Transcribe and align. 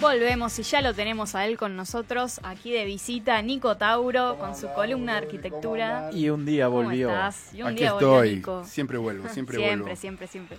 Volvemos 0.00 0.58
y 0.58 0.62
ya 0.62 0.80
lo 0.80 0.94
tenemos 0.94 1.34
a 1.34 1.44
él 1.46 1.58
con 1.58 1.76
nosotros, 1.76 2.40
aquí 2.42 2.72
de 2.72 2.86
visita, 2.86 3.40
Nico 3.42 3.76
Tauro, 3.76 4.38
con 4.38 4.56
su 4.56 4.72
columna 4.72 5.12
de 5.12 5.18
arquitectura. 5.18 6.08
Y 6.12 6.30
un 6.30 6.46
día 6.46 6.68
volvió. 6.68 7.08
¿Cómo 7.08 7.18
estás? 7.18 7.54
Y 7.54 7.60
un 7.62 7.68
Aquí 7.68 7.76
día 7.80 7.92
volvió 7.92 8.14
estoy. 8.22 8.36
Nico. 8.36 8.64
Siempre 8.64 8.96
vuelvo, 8.98 9.28
siempre, 9.28 9.58
Siempre, 9.58 9.82
vuelvo. 9.82 9.96
siempre, 10.00 10.26
siempre. 10.26 10.58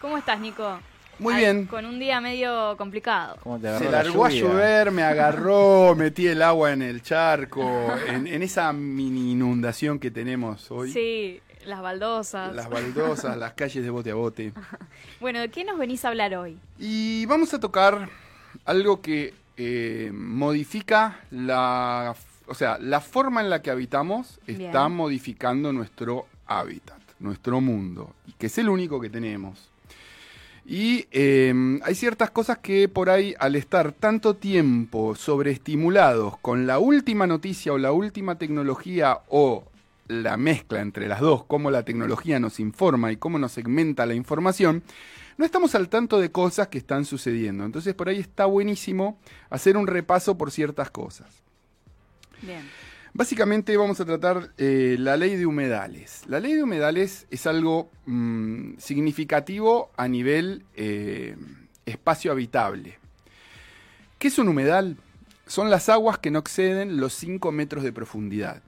¿Cómo 0.00 0.16
estás, 0.16 0.38
Nico? 0.38 0.78
Muy 1.18 1.34
Ay, 1.34 1.40
bien. 1.40 1.66
Con 1.66 1.84
un 1.84 1.98
día 1.98 2.20
medio 2.20 2.76
complicado. 2.76 3.38
¿Cómo 3.42 3.58
te 3.58 3.76
Se 3.76 3.84
la 3.86 4.04
largó 4.04 4.24
a 4.24 4.30
llover, 4.30 4.92
me 4.92 5.02
agarró, 5.02 5.94
metí 5.96 6.28
el 6.28 6.40
agua 6.40 6.72
en 6.72 6.82
el 6.82 7.02
charco, 7.02 7.92
en, 8.06 8.28
en 8.28 8.42
esa 8.42 8.72
mini 8.72 9.32
inundación 9.32 9.98
que 9.98 10.12
tenemos 10.12 10.70
hoy. 10.70 10.92
Sí, 10.92 11.40
las 11.66 11.82
baldosas. 11.82 12.54
Las 12.54 12.70
baldosas, 12.70 13.36
las 13.36 13.52
calles 13.54 13.82
de 13.82 13.90
bote 13.90 14.12
a 14.12 14.14
bote. 14.14 14.52
Bueno, 15.20 15.40
¿de 15.40 15.50
qué 15.50 15.64
nos 15.64 15.76
venís 15.76 16.04
a 16.06 16.08
hablar 16.08 16.34
hoy? 16.34 16.56
Y 16.78 17.26
vamos 17.26 17.52
a 17.52 17.60
tocar 17.60 18.08
algo 18.64 19.00
que 19.00 19.34
eh, 19.56 20.10
modifica 20.14 21.20
la, 21.30 22.14
o 22.46 22.54
sea, 22.54 22.78
la 22.78 23.00
forma 23.00 23.40
en 23.40 23.50
la 23.50 23.62
que 23.62 23.70
habitamos 23.70 24.40
está 24.46 24.86
Bien. 24.86 24.96
modificando 24.96 25.72
nuestro 25.72 26.26
hábitat, 26.46 27.00
nuestro 27.18 27.60
mundo, 27.60 28.14
que 28.38 28.46
es 28.46 28.58
el 28.58 28.68
único 28.68 29.00
que 29.00 29.10
tenemos. 29.10 29.70
Y 30.66 31.06
eh, 31.10 31.52
hay 31.82 31.94
ciertas 31.94 32.30
cosas 32.30 32.58
que 32.58 32.88
por 32.88 33.10
ahí, 33.10 33.34
al 33.38 33.56
estar 33.56 33.92
tanto 33.92 34.36
tiempo 34.36 35.14
sobreestimulados 35.14 36.38
con 36.38 36.66
la 36.66 36.78
última 36.78 37.26
noticia 37.26 37.72
o 37.72 37.78
la 37.78 37.92
última 37.92 38.36
tecnología 38.36 39.18
o 39.28 39.64
la 40.06 40.36
mezcla 40.36 40.80
entre 40.80 41.08
las 41.08 41.20
dos, 41.20 41.44
cómo 41.44 41.70
la 41.70 41.84
tecnología 41.84 42.40
nos 42.40 42.60
informa 42.60 43.12
y 43.12 43.16
cómo 43.16 43.38
nos 43.38 43.52
segmenta 43.52 44.06
la 44.06 44.14
información, 44.14 44.82
no 45.40 45.46
estamos 45.46 45.74
al 45.74 45.88
tanto 45.88 46.20
de 46.20 46.30
cosas 46.30 46.68
que 46.68 46.76
están 46.76 47.06
sucediendo. 47.06 47.64
Entonces 47.64 47.94
por 47.94 48.10
ahí 48.10 48.18
está 48.18 48.44
buenísimo 48.44 49.18
hacer 49.48 49.78
un 49.78 49.86
repaso 49.86 50.36
por 50.36 50.50
ciertas 50.50 50.90
cosas. 50.90 51.42
Bien. 52.42 52.60
Básicamente 53.14 53.74
vamos 53.78 53.98
a 54.00 54.04
tratar 54.04 54.52
eh, 54.58 54.96
la 54.98 55.16
ley 55.16 55.36
de 55.36 55.46
humedales. 55.46 56.24
La 56.26 56.40
ley 56.40 56.52
de 56.52 56.62
humedales 56.62 57.26
es 57.30 57.46
algo 57.46 57.90
mm, 58.04 58.76
significativo 58.76 59.90
a 59.96 60.08
nivel 60.08 60.66
eh, 60.74 61.38
espacio 61.86 62.32
habitable. 62.32 62.98
¿Qué 64.18 64.28
es 64.28 64.38
un 64.38 64.48
humedal? 64.48 64.98
Son 65.46 65.70
las 65.70 65.88
aguas 65.88 66.18
que 66.18 66.30
no 66.30 66.40
exceden 66.40 67.00
los 67.00 67.14
5 67.14 67.50
metros 67.50 67.82
de 67.82 67.94
profundidad. 67.94 68.62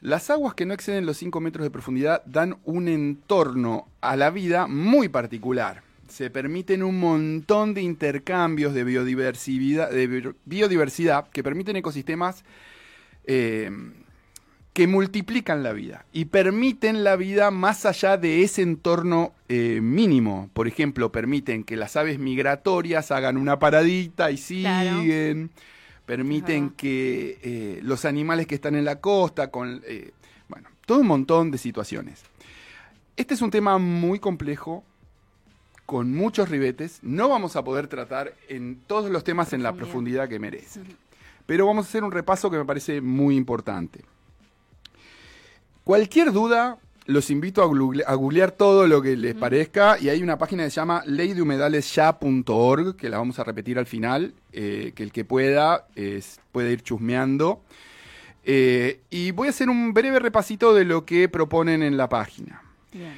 Las 0.00 0.30
aguas 0.30 0.54
que 0.54 0.66
no 0.66 0.74
exceden 0.74 1.06
los 1.06 1.16
5 1.18 1.40
metros 1.40 1.62
de 1.62 1.70
profundidad 1.70 2.24
dan 2.26 2.58
un 2.64 2.88
entorno 2.88 3.86
a 4.00 4.16
la 4.16 4.30
vida 4.30 4.66
muy 4.66 5.08
particular. 5.08 5.91
Se 6.12 6.28
permiten 6.28 6.82
un 6.82 7.00
montón 7.00 7.72
de 7.72 7.80
intercambios 7.80 8.74
de 8.74 8.84
biodiversidad, 8.84 9.90
de 9.90 10.06
bio- 10.06 10.34
biodiversidad 10.44 11.30
que 11.30 11.42
permiten 11.42 11.76
ecosistemas 11.76 12.44
eh, 13.24 13.70
que 14.74 14.86
multiplican 14.86 15.62
la 15.62 15.72
vida 15.72 16.04
y 16.12 16.26
permiten 16.26 17.02
la 17.02 17.16
vida 17.16 17.50
más 17.50 17.86
allá 17.86 18.18
de 18.18 18.42
ese 18.42 18.60
entorno 18.60 19.32
eh, 19.48 19.80
mínimo. 19.80 20.50
Por 20.52 20.68
ejemplo, 20.68 21.10
permiten 21.10 21.64
que 21.64 21.76
las 21.76 21.96
aves 21.96 22.18
migratorias 22.18 23.10
hagan 23.10 23.38
una 23.38 23.58
paradita 23.58 24.30
y 24.30 24.36
Claro. 24.36 25.00
siguen. 25.00 25.50
Permiten 26.04 26.70
que 26.70 27.38
eh, 27.42 27.80
los 27.82 28.04
animales 28.04 28.46
que 28.46 28.54
están 28.56 28.74
en 28.74 28.84
la 28.84 29.00
costa, 29.00 29.50
con, 29.50 29.82
bueno, 30.48 30.68
todo 30.84 30.98
un 30.98 31.06
montón 31.06 31.50
de 31.50 31.56
situaciones. 31.56 32.20
Este 33.16 33.32
es 33.32 33.40
un 33.40 33.50
tema 33.50 33.78
muy 33.78 34.18
complejo, 34.18 34.84
con 35.92 36.12
muchos 36.12 36.48
ribetes. 36.48 36.98
No 37.02 37.28
vamos 37.28 37.54
a 37.54 37.62
poder 37.62 37.86
tratar 37.86 38.34
en 38.48 38.80
todos 38.86 39.10
los 39.10 39.22
temas 39.22 39.52
en 39.52 39.62
la 39.62 39.72
Profundidad. 39.74 40.28
que 40.28 40.38
merece. 40.40 40.80
Pero 41.46 41.66
vamos 41.66 41.86
a 41.86 41.88
hacer 41.88 42.02
un 42.02 42.10
repaso 42.12 42.50
que 42.50 42.56
me 42.58 42.64
parece 42.64 43.00
muy 43.00 43.36
importante. 43.36 44.00
Cualquier 45.84 46.32
duda, 46.32 46.78
los 47.06 47.30
invito 47.30 47.62
a, 47.62 47.66
google- 47.66 48.04
a 48.06 48.14
googlear 48.14 48.52
todo 48.52 48.86
lo 48.86 49.02
que 49.02 49.16
les 49.16 49.34
parezca 49.34 49.98
y 50.00 50.08
hay 50.08 50.22
una 50.22 50.38
página 50.38 50.62
que 50.64 50.70
se 50.70 50.76
llama 50.76 51.02
leydehumedalesya.org, 51.06 52.96
que 52.96 53.08
la 53.10 53.18
vamos 53.18 53.38
a 53.38 53.44
repetir 53.44 53.78
al 53.78 53.86
final, 53.86 54.34
eh, 54.52 54.92
que 54.94 55.02
el 55.02 55.10
que 55.12 55.24
pueda 55.24 55.86
es- 55.96 56.40
puede 56.52 56.72
ir 56.72 56.82
chusmeando. 56.82 57.62
Eh, 58.44 59.00
y 59.10 59.30
voy 59.32 59.48
a 59.48 59.50
hacer 59.50 59.68
un 59.70 59.92
breve 59.92 60.18
repasito 60.20 60.74
de 60.74 60.84
lo 60.84 61.04
que 61.04 61.28
proponen 61.28 61.82
en 61.82 61.96
la 61.96 62.08
página. 62.08 62.62
Bien. 62.92 63.14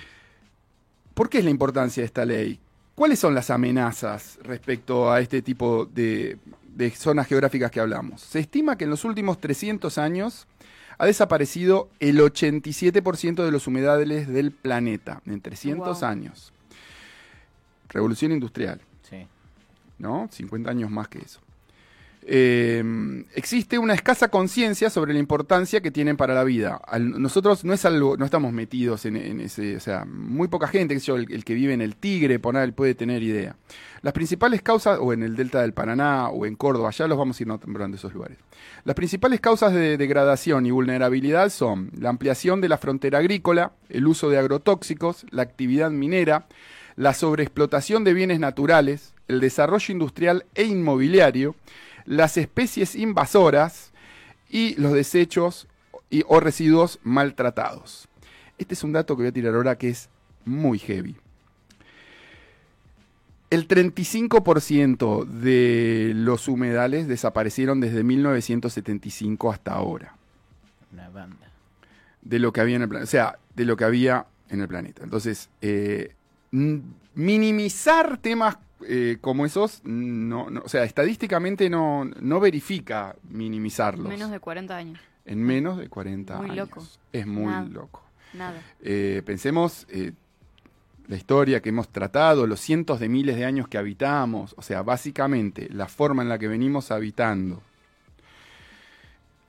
¿Por 1.15 1.29
qué 1.29 1.39
es 1.39 1.45
la 1.45 1.51
importancia 1.51 2.01
de 2.03 2.07
esta 2.07 2.25
ley? 2.25 2.59
¿Cuáles 2.95 3.19
son 3.19 3.35
las 3.35 3.51
amenazas 3.51 4.39
respecto 4.43 5.11
a 5.11 5.21
este 5.21 5.43
tipo 5.43 5.85
de, 5.87 6.39
de 6.75 6.91
zonas 6.91 7.27
geográficas 7.27 7.71
que 7.71 7.81
hablamos? 7.81 8.21
Se 8.21 8.39
estima 8.39 8.77
que 8.79 8.85
en 8.85 8.91
los 8.91 9.05
últimos 9.05 9.41
300 9.41 9.99
años 9.99 10.47
ha 10.99 11.07
desaparecido 11.07 11.89
el 11.99 12.21
87% 12.21 13.45
de 13.45 13.51
los 13.51 13.67
humedales 13.67 14.29
del 14.29 14.53
planeta, 14.53 15.21
en 15.27 15.41
300 15.41 16.01
Wow. 16.01 16.09
años. 16.09 16.53
Revolución 17.89 18.31
industrial. 18.33 18.81
Sí. 19.09 19.27
¿no? 19.99 20.29
50 20.31 20.71
años 20.71 20.91
más 20.91 21.09
que 21.09 21.19
eso. 21.19 21.41
Eh, 22.27 22.83
existe 23.35 23.79
una 23.79 23.93
escasa 23.93 24.29
conciencia 24.29 24.89
sobre 24.89 25.13
la 25.13 25.19
importancia 25.19 25.83
que 25.83 25.91
tienen 25.91 26.17
para 26.17 26.33
la 26.33 26.43
vida. 26.43 26.81
Nosotros 26.99 27.65
no 27.65 27.75
es 27.75 27.85
algo, 27.85 28.17
no 28.17 28.25
estamos 28.25 28.53
metidos 28.53 29.05
en, 29.05 29.41
ese, 29.41 29.77
o 29.77 29.81
sea, 29.81 30.07
muy 30.07 30.49
poca 30.49 30.67
gente, 30.67 30.95
el 30.95 31.45
que 31.45 31.55
vive 31.55 31.75
en 31.75 31.83
el 31.83 31.97
Tigre, 31.97 32.39
poner, 32.39 32.73
puede 32.73 32.95
tener 32.95 33.23
idea. 33.23 33.57
Las 34.01 34.15
principales 34.15 34.63
causas, 34.63 34.99
o 35.01 35.13
en 35.13 35.23
el 35.23 35.37
Delta 35.37 35.61
del 35.61 35.75
Paraná, 35.75 36.29
o 36.29 36.47
en 36.47 36.57
Córdoba, 36.57 36.91
ya 36.91 37.07
los 37.07 37.19
vamos 37.19 37.39
a 37.39 37.43
ir 37.43 37.47
nombrando 37.47 37.97
esos 37.97 38.15
lugares. 38.15 38.39
Las 38.85 38.97
principales 38.97 39.41
causas 39.41 39.75
de 39.75 39.97
degradación 39.99 40.65
y 40.67 40.71
vulnerabilidad 40.71 41.51
son 41.51 41.91
la 41.99 42.09
ampliación 42.09 42.61
de 42.61 42.69
la 42.69 42.79
frontera 42.79 43.19
agrícola, 43.19 43.73
el 43.91 44.07
uso 44.07 44.31
de 44.31 44.39
agrotóxicos, 44.39 45.27
la 45.31 45.43
actividad 45.43 45.91
minera, 45.91 46.47
la 46.97 47.13
sobreexplotación 47.13 48.05
de 48.05 48.15
bienes 48.15 48.41
naturales, 48.41 49.15
el 49.29 49.41
desarrollo 49.41 49.93
industrial 49.93 50.47
e 50.55 50.65
inmobiliario, 50.65 51.57
las 52.07 52.37
especies 52.37 52.95
invasoras 52.95 53.93
y 54.51 54.75
los 54.81 54.93
desechos 54.93 55.67
y, 56.11 56.23
o 56.29 56.41
residuos 56.41 57.01
maltratados. 57.03 58.09
Este 58.59 58.75
es 58.75 58.85
un 58.85 58.93
dato 58.93 59.17
que 59.17 59.23
voy 59.23 59.29
a 59.29 59.33
tirar 59.33 59.55
ahora 59.55 59.77
que 59.77 59.89
es 59.89 60.09
muy 60.45 60.79
heavy. 60.79 61.17
El 63.51 63.69
35% 63.69 65.25
de 65.27 66.13
los 66.15 66.49
humedales 66.49 67.07
desaparecieron 67.07 67.81
desde 67.81 68.03
1975 68.03 69.53
hasta 69.53 69.73
ahora 69.75 70.17
Una 70.93 71.09
banda. 71.11 71.51
de 72.23 72.39
lo 72.41 72.53
que 72.53 72.61
había 72.61 72.77
en 72.77 72.83
el 72.83 72.89
planeta, 72.89 73.05
o 73.05 73.11
sea, 73.11 73.39
de 73.55 73.65
lo 73.65 73.77
que 73.77 73.85
había 73.85 74.27
en 74.49 74.61
el 74.61 74.67
planeta. 74.69 75.05
Entonces, 75.05 75.51
eh, 75.61 76.15
minimizar 77.15 78.19
temas 78.19 78.57
eh, 78.87 79.19
como 79.21 79.45
esos, 79.47 79.81
no, 79.85 80.51
no- 80.51 80.63
o 80.65 80.69
sea, 80.69 80.85
estadísticamente 80.85 81.69
no, 81.71 82.05
no 82.05 82.41
verifica 82.41 83.17
minimizarlos 83.31 84.09
Menos 84.09 84.31
de 84.31 84.41
40 84.41 84.77
años. 84.77 85.01
en 85.25 85.43
menos 85.43 85.79
de 85.79 85.89
40 85.89 86.37
Muy 86.37 86.51
años. 86.51 86.69
loco. 86.69 86.87
Es 87.13 87.27
muy 87.27 87.47
Nada. 87.47 87.69
loco. 87.69 88.03
Nada. 88.35 88.61
Eh, 88.83 89.23
pensemos 89.25 89.87
eh, 89.91 90.13
la 91.07 91.17
historia 91.17 91.61
que 91.61 91.69
hemos 91.69 91.89
tratado, 91.91 92.47
los 92.47 92.61
cientos 92.61 92.99
de 93.01 93.09
miles 93.09 93.37
de 93.37 93.45
años 93.45 93.69
que 93.69 93.79
habitamos, 93.79 94.55
o 94.57 94.63
sea, 94.63 94.83
básicamente 94.83 95.69
la 95.71 95.87
forma 95.87 96.23
en 96.23 96.29
la 96.29 96.39
que 96.39 96.49
venimos 96.49 96.91
habitando 96.91 97.63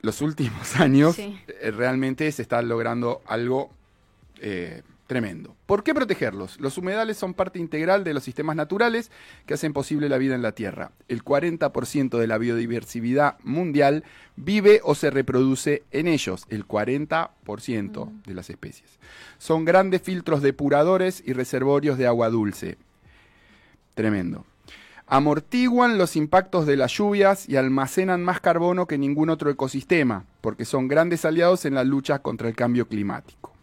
los 0.02 0.20
últimos 0.22 0.76
años, 0.80 1.16
Sí. 1.16 1.38
realmente 1.72 2.30
se 2.30 2.42
está 2.42 2.62
logrando 2.62 3.22
algo 3.26 3.70
tremendo. 5.06 5.56
¿Por 5.66 5.82
qué 5.82 5.94
protegerlos? 5.94 6.60
Los 6.60 6.78
humedales 6.78 7.16
son 7.16 7.34
parte 7.34 7.58
integral 7.58 8.04
de 8.04 8.14
los 8.14 8.24
sistemas 8.24 8.56
naturales 8.56 9.10
que 9.46 9.54
hacen 9.54 9.72
posible 9.72 10.08
la 10.08 10.18
vida 10.18 10.34
en 10.34 10.42
la 10.42 10.52
Tierra. 10.52 10.92
El 11.08 11.24
40% 11.24 12.18
de 12.18 12.26
la 12.26 12.38
biodiversidad 12.38 13.38
mundial 13.42 14.04
vive 14.36 14.80
o 14.82 14.94
se 14.94 15.10
reproduce 15.10 15.84
en 15.90 16.08
ellos, 16.08 16.44
el 16.48 16.66
40% 16.66 18.22
de 18.24 18.34
las 18.34 18.50
especies. 18.50 18.98
Son 19.38 19.64
grandes 19.64 20.02
filtros 20.02 20.42
depuradores 20.42 21.22
y 21.24 21.32
reservorios 21.32 21.98
de 21.98 22.06
agua 22.06 22.28
dulce. 22.28 22.78
Tremendo. 23.94 24.44
Amortiguan 25.08 25.98
los 25.98 26.16
impactos 26.16 26.66
de 26.66 26.76
las 26.76 26.92
lluvias 26.92 27.48
y 27.48 27.56
almacenan 27.56 28.24
más 28.24 28.40
carbono 28.40 28.86
que 28.86 28.98
ningún 28.98 29.30
otro 29.30 29.50
ecosistema, 29.50 30.24
porque 30.40 30.64
son 30.64 30.88
grandes 30.88 31.24
aliados 31.24 31.64
en 31.64 31.74
la 31.74 31.84
lucha 31.84 32.18
contra 32.18 32.48
el 32.48 32.56
cambio 32.56 32.88
climático. 32.88 33.55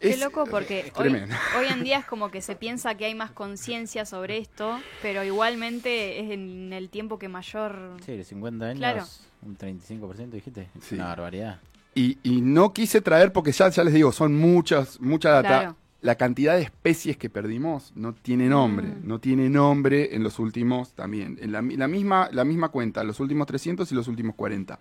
Qué 0.00 0.10
Es- 0.10 0.20
loco 0.20 0.44
porque 0.50 0.80
es 0.80 0.92
hoy, 0.96 1.08
hoy 1.58 1.66
en 1.72 1.82
día 1.84 1.98
es 1.98 2.04
como 2.06 2.30
que 2.30 2.40
se 2.42 2.54
piensa 2.56 2.94
que 2.96 3.06
hay 3.06 3.14
más 3.14 3.30
conciencia 3.30 4.04
sobre 4.04 4.38
esto, 4.38 4.78
pero 5.02 5.24
igualmente 5.24 6.20
es 6.20 6.30
en 6.30 6.72
el 6.72 6.88
tiempo 6.90 7.18
que 7.18 7.28
mayor... 7.28 7.96
Sí, 8.04 8.16
de 8.16 8.24
50 8.24 8.64
años, 8.66 8.78
Claro. 8.78 9.04
un 9.42 9.56
35% 9.56 10.30
dijiste. 10.30 10.68
Es 10.78 10.84
Sí. 10.84 10.94
Una 10.96 11.06
barbaridad. 11.06 11.60
Y, 11.94 12.18
y 12.22 12.42
no 12.42 12.74
quise 12.74 13.00
traer, 13.00 13.32
porque 13.32 13.52
ya, 13.52 13.70
ya 13.70 13.82
les 13.82 13.94
digo, 13.94 14.12
son 14.12 14.36
muchas, 14.36 15.00
mucha 15.00 15.30
data. 15.30 15.48
Claro. 15.48 15.76
la 16.02 16.14
cantidad 16.14 16.54
de 16.54 16.62
especies 16.62 17.16
que 17.16 17.28
perdimos 17.30 17.90
no 17.96 18.12
tiene 18.14 18.48
nombre, 18.48 18.86
Mm. 18.86 19.08
no 19.08 19.18
tiene 19.18 19.48
nombre 19.48 20.14
en 20.14 20.22
los 20.22 20.38
últimos 20.38 20.92
también, 20.92 21.36
en 21.40 21.50
la, 21.50 21.62
la 21.62 21.88
misma, 21.88 22.28
la 22.32 22.44
misma 22.44 22.68
cuenta, 22.68 23.02
los 23.02 23.18
últimos 23.18 23.46
300 23.48 23.90
y 23.90 23.94
los 23.96 24.06
últimos 24.06 24.36
40 24.36 24.78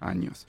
años. 0.00 0.46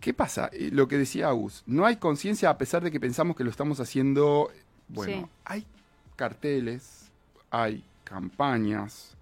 ¿Qué 0.00 0.14
pasa? 0.14 0.50
Lo 0.72 0.86
que 0.86 0.96
decía 0.96 1.28
Agus, 1.28 1.62
no 1.66 1.84
hay 1.84 1.96
conciencia 1.96 2.50
a 2.50 2.58
pesar 2.58 2.82
de 2.82 2.90
que 2.90 3.00
pensamos 3.00 3.36
que 3.36 3.42
lo 3.44 3.50
estamos 3.50 3.80
haciendo, 3.80 4.50
bueno, 4.88 5.22
Sí. 5.22 5.26
hay 5.44 5.66
carteles, 6.16 7.10
hay 7.50 7.84
campañas, 8.04 9.16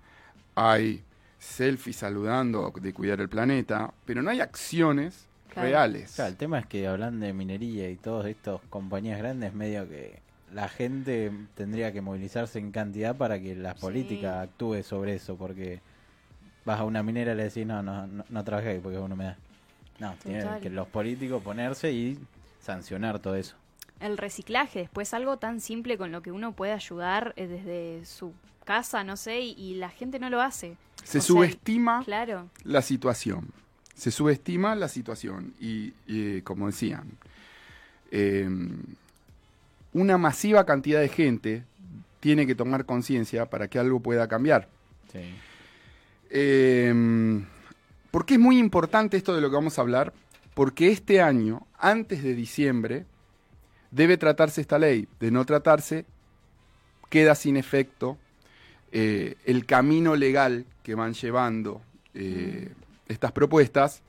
hay 0.54 1.02
selfies 1.38 1.96
saludando 1.96 2.72
de 2.80 2.92
cuidar 2.92 3.20
el 3.20 3.28
planeta, 3.28 3.92
pero 4.04 4.22
no 4.22 4.30
hay 4.30 4.40
acciones 4.40 5.26
Claro. 5.48 5.68
reales. 5.68 6.12
Claro, 6.16 6.30
el 6.30 6.36
tema 6.36 6.58
es 6.58 6.66
que 6.66 6.86
hablan 6.86 7.20
de 7.20 7.32
minería 7.32 7.88
y 7.88 7.96
todas 7.96 8.26
estas 8.26 8.60
compañías 8.68 9.18
grandes, 9.18 9.54
medio 9.54 9.88
que 9.88 10.20
la 10.52 10.68
gente 10.68 11.32
tendría 11.54 11.92
que 11.92 12.02
movilizarse 12.02 12.58
en 12.58 12.70
cantidad 12.72 13.16
para 13.16 13.40
que 13.40 13.54
la 13.56 13.72
Sí. 13.74 13.80
política 13.80 14.42
actúe 14.42 14.82
sobre 14.82 15.14
eso, 15.14 15.36
porque 15.36 15.80
vas 16.66 16.80
a 16.80 16.84
una 16.84 17.02
minera 17.02 17.32
y 17.32 17.36
le 17.36 17.44
decís, 17.44 17.66
no, 17.66 17.82
no, 17.82 18.06
no, 18.06 18.24
no 18.28 18.44
trabajé 18.44 18.70
ahí 18.70 18.78
porque 18.80 18.98
uno 18.98 19.16
me 19.16 19.24
da. 19.24 19.38
No, 19.98 20.14
tienen 20.22 20.60
que 20.60 20.70
los 20.70 20.88
políticos 20.88 21.42
ponerse 21.42 21.92
y 21.92 22.18
sancionar 22.60 23.18
todo 23.18 23.36
eso. 23.36 23.56
El 24.00 24.18
reciclaje, 24.18 24.80
después 24.80 25.14
algo 25.14 25.38
tan 25.38 25.60
simple 25.60 25.96
con 25.96 26.12
lo 26.12 26.20
que 26.20 26.30
uno 26.30 26.52
puede 26.52 26.72
ayudar 26.72 27.32
eh, 27.36 27.46
desde 27.46 28.04
su 28.04 28.34
casa, 28.64 29.04
no 29.04 29.16
sé, 29.16 29.40
y, 29.40 29.52
y 29.52 29.74
la 29.76 29.88
gente 29.88 30.18
no 30.18 30.28
lo 30.28 30.42
hace. 30.42 30.76
Se 31.02 31.18
O 31.18 31.22
sea, 31.22 31.22
subestima 31.22 32.02
Claro, 32.04 32.48
la 32.64 32.82
situación. 32.82 33.48
Se 33.94 34.10
subestima 34.10 34.74
la 34.74 34.88
situación. 34.88 35.54
Y, 35.60 35.94
y, 36.06 36.42
como 36.42 36.66
decían, 36.66 37.12
eh, 38.10 38.46
una 39.94 40.18
masiva 40.18 40.66
cantidad 40.66 41.00
de 41.00 41.08
gente 41.08 41.62
tiene 42.20 42.46
que 42.46 42.54
tomar 42.54 42.84
conciencia 42.84 43.46
para 43.46 43.68
que 43.68 43.78
algo 43.78 44.00
pueda 44.00 44.28
cambiar. 44.28 44.68
Sí. 45.10 45.20
Eh, 46.28 46.92
¿Por 48.16 48.24
qué 48.24 48.36
es 48.36 48.40
muy 48.40 48.58
importante 48.58 49.18
esto 49.18 49.34
de 49.34 49.42
lo 49.42 49.50
que 49.50 49.56
vamos 49.56 49.78
a 49.78 49.82
hablar? 49.82 50.14
Porque 50.54 50.88
este 50.90 51.20
año, 51.20 51.66
antes 51.78 52.22
de 52.22 52.32
diciembre, 52.32 53.04
debe 53.90 54.16
tratarse 54.16 54.62
esta 54.62 54.78
ley. 54.78 55.06
De 55.20 55.30
no 55.30 55.44
tratarse, 55.44 56.06
queda 57.10 57.34
sin 57.34 57.58
efecto 57.58 58.16
eh, 58.90 59.34
el 59.44 59.66
camino 59.66 60.16
legal 60.16 60.64
que 60.82 60.94
van 60.94 61.12
llevando 61.12 61.82
eh, 62.14 62.72
estas 63.06 63.32
propuestas 63.32 64.00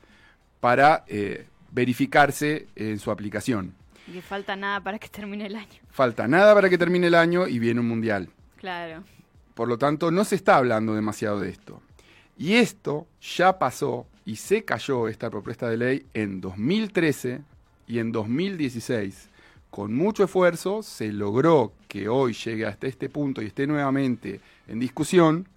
para 0.61 1.03
eh, 1.07 1.45
verificarse 1.73 2.67
en 2.77 2.99
su 2.99 3.11
aplicación. 3.11 3.73
y 4.07 4.13
que 4.13 4.21
falta 4.21 4.55
nada 4.55 4.79
para 4.79 4.99
que 4.99 5.09
termine 5.09 5.47
el 5.47 5.57
año. 5.57 5.81
Falta 5.89 6.29
nada 6.29 6.55
para 6.55 6.69
que 6.69 6.77
termine 6.77 7.07
el 7.07 7.15
año 7.15 7.45
y 7.45 7.59
viene 7.59 7.81
un 7.81 7.89
mundial. 7.89 8.29
Claro. 8.55 9.03
Por 9.53 9.67
lo 9.67 9.77
tanto, 9.77 10.11
no 10.11 10.23
se 10.23 10.35
está 10.35 10.55
hablando 10.55 10.95
demasiado 10.95 11.41
de 11.41 11.49
esto. 11.49 11.81
Y 12.37 12.53
esto 12.55 13.07
ya 13.21 13.57
pasó 13.57 14.05
y 14.25 14.35
se 14.35 14.63
cayó 14.63 15.07
esta 15.07 15.29
propuesta 15.29 15.69
de 15.69 15.77
ley 15.77 16.05
en 16.13 16.39
2013 16.41 17.41
y 17.87 17.99
en 17.99 18.11
2016. 18.11 19.29
Con 19.69 19.93
mucho 19.95 20.23
esfuerzo 20.23 20.81
se 20.83 21.11
logró 21.11 21.73
que 21.87 22.07
hoy 22.09 22.33
llegue 22.33 22.65
hasta 22.65 22.87
este 22.87 23.09
punto 23.09 23.41
y 23.41 23.47
esté 23.47 23.65
nuevamente 23.67 24.39
en 24.67 24.79
discusión, 24.79 25.47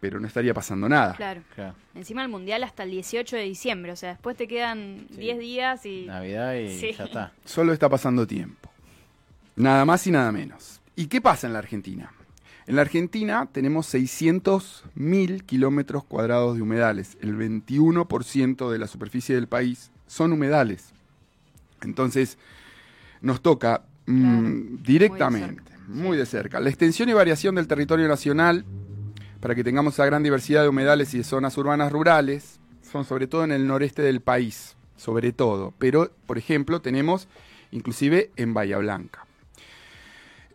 pero 0.00 0.20
no 0.20 0.26
estaría 0.28 0.54
pasando 0.54 0.88
nada. 0.88 1.14
Claro. 1.14 1.42
Claro. 1.54 1.74
Encima 1.94 2.22
el 2.22 2.28
mundial 2.28 2.62
hasta 2.62 2.84
el 2.84 2.90
18 2.92 3.36
de 3.36 3.42
diciembre, 3.42 3.92
o 3.92 3.96
sea, 3.96 4.10
después 4.10 4.36
te 4.36 4.46
quedan 4.46 5.06
Sí. 5.10 5.16
10 5.16 5.38
días 5.38 5.86
y... 5.86 6.06
Navidad 6.06 6.54
y 6.54 6.78
Sí. 6.78 6.92
ya 6.92 7.04
está. 7.04 7.32
Solo 7.44 7.72
está 7.72 7.88
pasando 7.88 8.26
tiempo. 8.26 8.70
Nada 9.56 9.84
más 9.84 10.06
y 10.06 10.12
nada 10.12 10.30
menos. 10.30 10.80
¿Y 10.94 11.06
qué 11.06 11.20
pasa 11.20 11.46
en 11.48 11.52
la 11.52 11.58
Argentina? 11.58 12.12
En 12.68 12.76
la 12.76 12.82
Argentina 12.82 13.48
tenemos 13.50 13.94
600.000 13.94 15.42
kilómetros 15.46 16.04
cuadrados 16.04 16.54
de 16.54 16.60
humedales. 16.60 17.16
El 17.22 17.34
21% 17.34 18.70
de 18.70 18.78
la 18.78 18.86
superficie 18.86 19.34
del 19.34 19.48
país 19.48 19.90
son 20.06 20.34
humedales. 20.34 20.92
Entonces, 21.80 22.36
nos 23.22 23.40
toca 23.40 23.84
mm, 24.04 24.20
Claro, 24.20 24.82
directamente, 24.84 25.72
muy 25.86 26.18
de, 26.18 26.26
cerca. 26.26 26.60
La 26.60 26.68
extensión 26.68 27.08
y 27.08 27.14
variación 27.14 27.54
del 27.54 27.66
territorio 27.66 28.06
nacional, 28.06 28.66
para 29.40 29.54
que 29.54 29.64
tengamos 29.64 29.94
esa 29.94 30.04
gran 30.04 30.22
diversidad 30.22 30.60
de 30.60 30.68
humedales 30.68 31.14
y 31.14 31.18
de 31.18 31.24
zonas 31.24 31.56
urbanas 31.56 31.90
rurales, 31.90 32.60
son 32.82 33.06
sobre 33.06 33.26
todo 33.26 33.44
en 33.44 33.52
el 33.52 33.66
noreste 33.66 34.02
del 34.02 34.20
país, 34.20 34.76
sobre 34.94 35.32
todo. 35.32 35.72
Pero, 35.78 36.10
por 36.26 36.36
ejemplo, 36.36 36.82
tenemos 36.82 37.28
inclusive 37.70 38.30
en 38.36 38.52
Bahía 38.52 38.76
Blanca. 38.76 39.24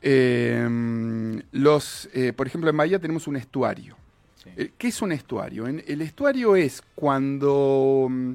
Eh, 0.05 1.41
los, 1.53 2.09
eh, 2.13 2.33
por 2.33 2.45
ejemplo, 2.47 2.69
en 2.69 2.75
Bahía 2.77 2.99
tenemos 2.99 3.25
un 3.27 3.37
estuario. 3.37 3.95
Sí. 4.35 4.49
Eh, 4.57 4.71
¿Qué 4.77 4.89
es 4.89 5.01
un 5.01 5.13
estuario? 5.13 5.65
En- 5.67 5.81
el 5.87 6.01
estuario 6.01 6.55
es 6.57 6.81
cuando 6.93 8.07
mm, 8.09 8.33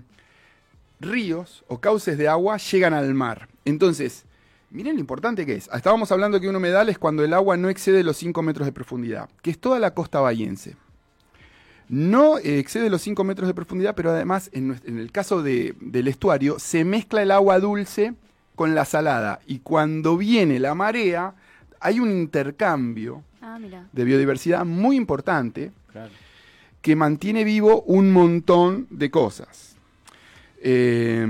ríos 1.00 1.65
o 1.69 1.79
cauces 1.79 2.17
de 2.17 2.26
agua 2.26 2.56
llegan 2.56 2.94
al 2.94 3.15
mar. 3.15 3.49
Entonces, 3.67 4.25
miren 4.70 4.94
lo 4.94 5.00
importante 5.00 5.44
que 5.44 5.55
es. 5.56 5.69
Estábamos 5.73 6.11
hablando 6.11 6.41
que 6.41 6.49
un 6.49 6.56
humedal 6.56 6.88
es 6.88 6.99
cuando 6.99 7.23
el 7.23 7.35
agua 7.35 7.59
no 7.59 7.69
excede 7.69 8.03
los 8.03 8.17
5 8.17 8.43
metros 8.43 8.65
de 8.67 8.73
profundidad, 8.73 9.29
que 9.43 9.50
es 9.50 9.59
toda 9.59 9.79
la 9.79 9.93
costa 9.93 10.20
bahiense. 10.20 10.75
No 11.91 12.38
eh, 12.38 12.59
excede 12.59 12.91
los 12.91 13.03
5 13.03 13.25
metros 13.25 13.47
de 13.47 13.55
profundidad, 13.55 13.94
pero 13.94 14.11
además, 14.11 14.50
en, 14.53 14.79
en 14.85 14.99
el 14.99 15.11
caso 15.12 15.43
de- 15.43 15.75
del 15.81 16.09
estuario, 16.09 16.59
se 16.59 16.85
mezcla 16.85 17.23
el 17.23 17.31
agua 17.31 17.61
dulce 17.61 18.15
con 18.55 18.75
la 18.75 18.85
salada. 18.87 19.41
Y 19.47 19.59
cuando 19.61 20.17
viene 20.17 20.59
la 20.59 20.75
marea, 20.75 21.35
hay 21.80 22.00
un 22.00 22.10
intercambio 22.10 23.22
Ah, 23.40 23.58
de 23.92 24.04
biodiversidad 24.04 24.64
muy 24.64 24.96
importante 24.96 25.70
Claro. 25.92 26.10
que 26.82 26.94
mantiene 26.96 27.44
vivo 27.44 27.82
un 27.82 28.12
montón 28.12 28.86
de 28.90 29.10
cosas. 29.10 29.76
Eh, 30.60 31.26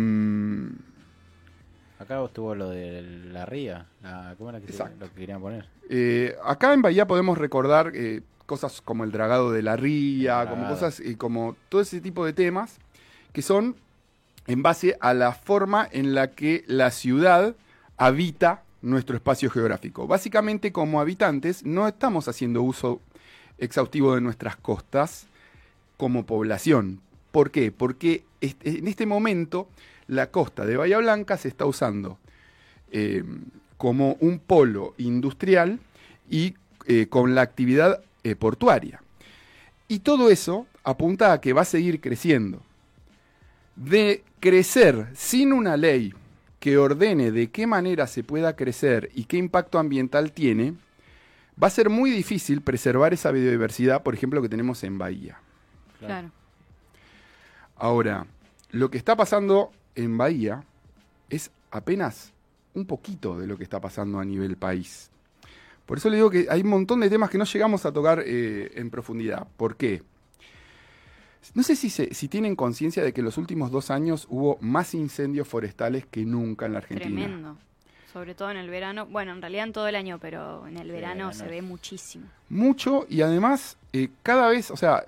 Acá 1.98 2.24
estuvo 2.24 2.54
lo 2.54 2.70
de 2.70 3.02
la 3.32 3.44
ría. 3.44 3.86
La, 4.02 4.34
¿Cómo 4.38 4.50
era 4.50 4.60
que 4.60 4.66
se- 4.68 4.72
Exacto. 4.72 5.04
lo 5.06 5.12
que 5.12 5.20
querían 5.20 5.40
poner? 5.40 5.66
eh, 5.90 6.36
acá 6.44 6.72
en 6.74 6.82
Bahía 6.82 7.06
podemos 7.06 7.36
recordar 7.38 7.92
eh, 7.94 8.22
cosas 8.46 8.80
como 8.80 9.04
el 9.04 9.10
dragado 9.12 9.50
de 9.52 9.62
la 9.62 9.76
ría, 9.76 10.42
El 10.42 10.48
como 10.48 10.62
dragado. 10.62 10.74
cosas 10.80 11.00
y 11.04 11.16
como 11.16 11.56
todo 11.68 11.80
ese 11.80 12.00
tipo 12.00 12.24
de 12.24 12.32
temas 12.32 12.78
que 13.32 13.42
son 13.42 13.74
en 14.46 14.62
base 14.62 14.96
a 15.00 15.12
la 15.12 15.32
forma 15.32 15.86
en 15.90 16.14
la 16.14 16.30
que 16.30 16.64
la 16.66 16.90
ciudad 16.90 17.54
habita 17.96 18.62
nuestro 18.82 19.16
espacio 19.16 19.50
geográfico. 19.50 20.06
Básicamente, 20.06 20.72
como 20.72 21.00
habitantes, 21.00 21.64
no 21.64 21.88
estamos 21.88 22.28
haciendo 22.28 22.62
uso 22.62 23.00
exhaustivo 23.58 24.14
de 24.14 24.20
nuestras 24.20 24.56
costas 24.56 25.26
como 25.96 26.26
población. 26.26 27.00
¿Por 27.32 27.50
qué? 27.50 27.72
Porque 27.72 28.24
en 28.40 28.88
este 28.88 29.06
momento 29.06 29.68
la 30.06 30.30
costa 30.30 30.64
de 30.64 30.76
Bahía 30.76 30.98
Blanca 30.98 31.36
se 31.36 31.48
está 31.48 31.66
usando 31.66 32.18
eh, 32.92 33.24
como 33.76 34.16
un 34.20 34.38
polo 34.38 34.94
industrial 34.98 35.78
y 36.30 36.54
eh, 36.86 37.06
con 37.08 37.34
la 37.34 37.42
actividad 37.42 38.02
eh, 38.24 38.34
portuaria. 38.34 39.02
Y 39.88 40.00
todo 40.00 40.30
eso 40.30 40.66
apunta 40.84 41.32
a 41.32 41.40
que 41.40 41.52
va 41.52 41.62
a 41.62 41.66
seguir 41.66 42.00
creciendo. 42.00 42.62
De 43.76 44.24
crecer 44.40 45.08
sin 45.14 45.52
una 45.52 45.76
ley 45.76 46.12
que 46.58 46.78
ordene 46.78 47.30
de 47.30 47.50
qué 47.50 47.66
manera 47.66 48.06
se 48.06 48.24
pueda 48.24 48.56
crecer 48.56 49.10
y 49.14 49.24
qué 49.24 49.36
impacto 49.36 49.78
ambiental 49.78 50.32
tiene, 50.32 50.74
va 51.62 51.68
a 51.68 51.70
ser 51.70 51.90
muy 51.90 52.10
difícil 52.10 52.62
preservar 52.62 53.12
esa 53.12 53.30
biodiversidad, 53.30 54.02
por 54.02 54.14
ejemplo, 54.14 54.42
que 54.42 54.48
tenemos 54.48 54.82
en 54.84 54.98
Bahía. 54.98 55.40
Claro. 55.98 56.30
Ahora, 57.76 58.26
lo 58.70 58.90
que 58.90 58.98
está 58.98 59.16
pasando 59.16 59.70
en 59.94 60.18
Bahía 60.18 60.64
es 61.30 61.50
apenas 61.70 62.32
un 62.74 62.86
poquito 62.86 63.38
de 63.38 63.46
lo 63.46 63.56
que 63.56 63.64
está 63.64 63.80
pasando 63.80 64.18
a 64.18 64.24
nivel 64.24 64.56
país. 64.56 65.10
Por 65.86 65.98
eso 65.98 66.10
le 66.10 66.16
digo 66.16 66.30
que 66.30 66.46
hay 66.50 66.60
un 66.60 66.68
montón 66.68 67.00
de 67.00 67.08
temas 67.08 67.30
que 67.30 67.38
no 67.38 67.44
llegamos 67.44 67.86
a 67.86 67.92
tocar 67.92 68.22
eh, 68.24 68.72
en 68.74 68.90
profundidad. 68.90 69.46
¿Por 69.56 69.76
qué? 69.76 70.02
No 71.54 71.62
sé 71.62 71.76
si, 71.76 71.88
se- 71.90 72.12
si 72.14 72.28
tienen 72.28 72.56
conciencia 72.56 73.02
de 73.02 73.12
que 73.12 73.20
en 73.20 73.24
los 73.26 73.38
últimos 73.38 73.70
dos 73.70 73.90
años 73.90 74.26
hubo 74.30 74.58
más 74.60 74.94
incendios 74.94 75.48
forestales 75.48 76.04
que 76.06 76.24
nunca 76.24 76.66
en 76.66 76.72
la 76.72 76.78
Argentina. 76.78 77.08
Tremendo. 77.08 77.56
Sobre 78.12 78.34
todo 78.34 78.50
en 78.50 78.56
el 78.56 78.68
verano. 78.70 79.06
Bueno, 79.06 79.32
en 79.32 79.40
realidad 79.40 79.64
en 79.66 79.72
todo 79.72 79.86
el 79.88 79.94
año, 79.94 80.18
pero 80.18 80.66
en 80.66 80.76
el 80.78 80.90
verano 80.90 81.32
se 81.32 81.46
ve 81.46 81.62
muchísimo. 81.62 82.26
Mucho 82.48 83.06
y 83.08 83.20
además 83.22 83.76
eh, 83.92 84.08
cada 84.22 84.48
vez, 84.48 84.70
o 84.70 84.76
sea, 84.76 85.04